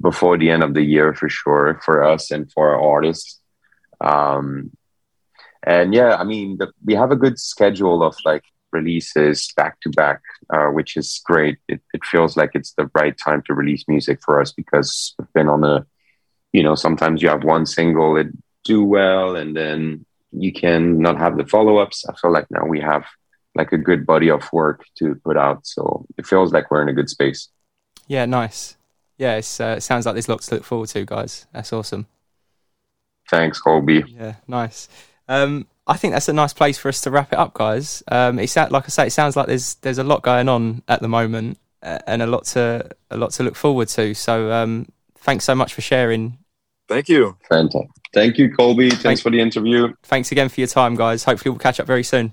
before 0.00 0.36
the 0.36 0.50
end 0.50 0.62
of 0.62 0.74
the 0.74 0.82
year 0.82 1.14
for 1.14 1.28
sure 1.28 1.80
for 1.84 2.04
us 2.04 2.30
and 2.30 2.50
for 2.52 2.74
our 2.74 2.80
artists. 2.80 3.40
Um, 4.00 4.72
and 5.62 5.94
yeah, 5.94 6.16
I 6.16 6.24
mean, 6.24 6.58
the, 6.58 6.72
we 6.84 6.94
have 6.94 7.10
a 7.10 7.16
good 7.16 7.38
schedule 7.38 8.02
of 8.02 8.14
like 8.24 8.44
releases 8.72 9.52
back 9.56 9.80
to 9.80 9.90
back, 9.90 10.20
uh, 10.50 10.66
which 10.66 10.96
is 10.96 11.20
great. 11.24 11.58
It, 11.68 11.80
it 11.94 12.04
feels 12.04 12.36
like 12.36 12.50
it's 12.54 12.72
the 12.74 12.90
right 12.94 13.16
time 13.16 13.42
to 13.46 13.54
release 13.54 13.84
music 13.88 14.20
for 14.24 14.40
us 14.40 14.52
because 14.52 15.14
we've 15.18 15.32
been 15.32 15.48
on 15.48 15.64
a, 15.64 15.86
you 16.52 16.62
know, 16.62 16.74
sometimes 16.74 17.22
you 17.22 17.28
have 17.28 17.44
one 17.44 17.66
single, 17.66 18.16
it 18.16 18.28
do 18.66 18.84
well, 18.84 19.36
and 19.36 19.56
then 19.56 20.04
you 20.32 20.52
can 20.52 20.98
not 20.98 21.18
have 21.18 21.36
the 21.36 21.46
follow 21.46 21.78
ups. 21.78 22.04
I 22.08 22.14
feel 22.16 22.32
like 22.32 22.46
now 22.50 22.66
we 22.66 22.80
have 22.80 23.04
like 23.54 23.72
a 23.72 23.78
good 23.78 24.06
body 24.06 24.30
of 24.30 24.42
work 24.52 24.84
to 24.98 25.14
put 25.24 25.36
out. 25.36 25.66
So 25.66 26.06
it 26.18 26.26
feels 26.26 26.52
like 26.52 26.70
we're 26.70 26.82
in 26.82 26.88
a 26.88 26.92
good 26.92 27.08
space. 27.08 27.48
Yeah, 28.06 28.26
nice. 28.26 28.76
Yeah, 29.18 29.34
uh, 29.34 29.76
it 29.76 29.82
sounds 29.82 30.04
like 30.04 30.14
there's 30.14 30.28
lots 30.28 30.46
to 30.48 30.56
look 30.56 30.64
forward 30.64 30.90
to, 30.90 31.04
guys. 31.04 31.46
That's 31.52 31.72
awesome. 31.72 32.06
Thanks, 33.30 33.58
Colby. 33.58 34.04
Yeah, 34.06 34.34
nice. 34.46 34.88
Um, 35.28 35.66
I 35.86 35.96
think 35.96 36.12
that's 36.12 36.28
a 36.28 36.32
nice 36.32 36.52
place 36.52 36.78
for 36.78 36.88
us 36.88 37.00
to 37.02 37.10
wrap 37.10 37.32
it 37.32 37.38
up, 37.38 37.54
guys. 37.54 38.02
Um, 38.08 38.38
it's 38.38 38.56
like 38.56 38.72
I 38.72 38.88
say, 38.88 39.06
it 39.06 39.12
sounds 39.12 39.36
like 39.36 39.46
there's 39.46 39.76
there's 39.76 39.98
a 39.98 40.04
lot 40.04 40.22
going 40.22 40.48
on 40.48 40.82
at 40.86 41.00
the 41.00 41.08
moment 41.08 41.58
uh, 41.82 41.98
and 42.06 42.22
a 42.22 42.26
lot 42.26 42.44
to 42.44 42.88
a 43.10 43.16
lot 43.16 43.30
to 43.32 43.42
look 43.42 43.56
forward 43.56 43.88
to. 43.88 44.14
So 44.14 44.52
um, 44.52 44.86
thanks 45.18 45.44
so 45.44 45.54
much 45.54 45.74
for 45.74 45.80
sharing. 45.80 46.38
Thank 46.88 47.08
you. 47.08 47.36
Fantastic. 47.48 47.90
Thank 48.12 48.38
you, 48.38 48.54
Colby. 48.54 48.90
Thanks, 48.90 49.02
thanks 49.02 49.20
for 49.20 49.30
the 49.30 49.40
interview. 49.40 49.92
Thanks 50.04 50.32
again 50.32 50.48
for 50.48 50.60
your 50.60 50.68
time, 50.68 50.94
guys. 50.94 51.24
Hopefully, 51.24 51.50
we'll 51.50 51.58
catch 51.58 51.80
up 51.80 51.86
very 51.86 52.02
soon. 52.02 52.32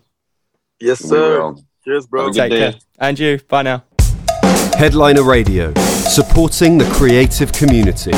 Yes, 0.80 1.00
sir. 1.00 1.54
Cheers, 1.84 2.08
bro. 2.08 2.32
Take 2.32 2.52
care. 2.52 2.76
And 3.00 3.20
you. 3.20 3.40
Bye 3.50 3.64
now. 3.64 3.84
Headliner 4.78 5.24
Radio, 5.24 5.74
supporting 5.76 6.78
the 6.78 6.86
creative 6.86 7.52
community. 7.52 8.12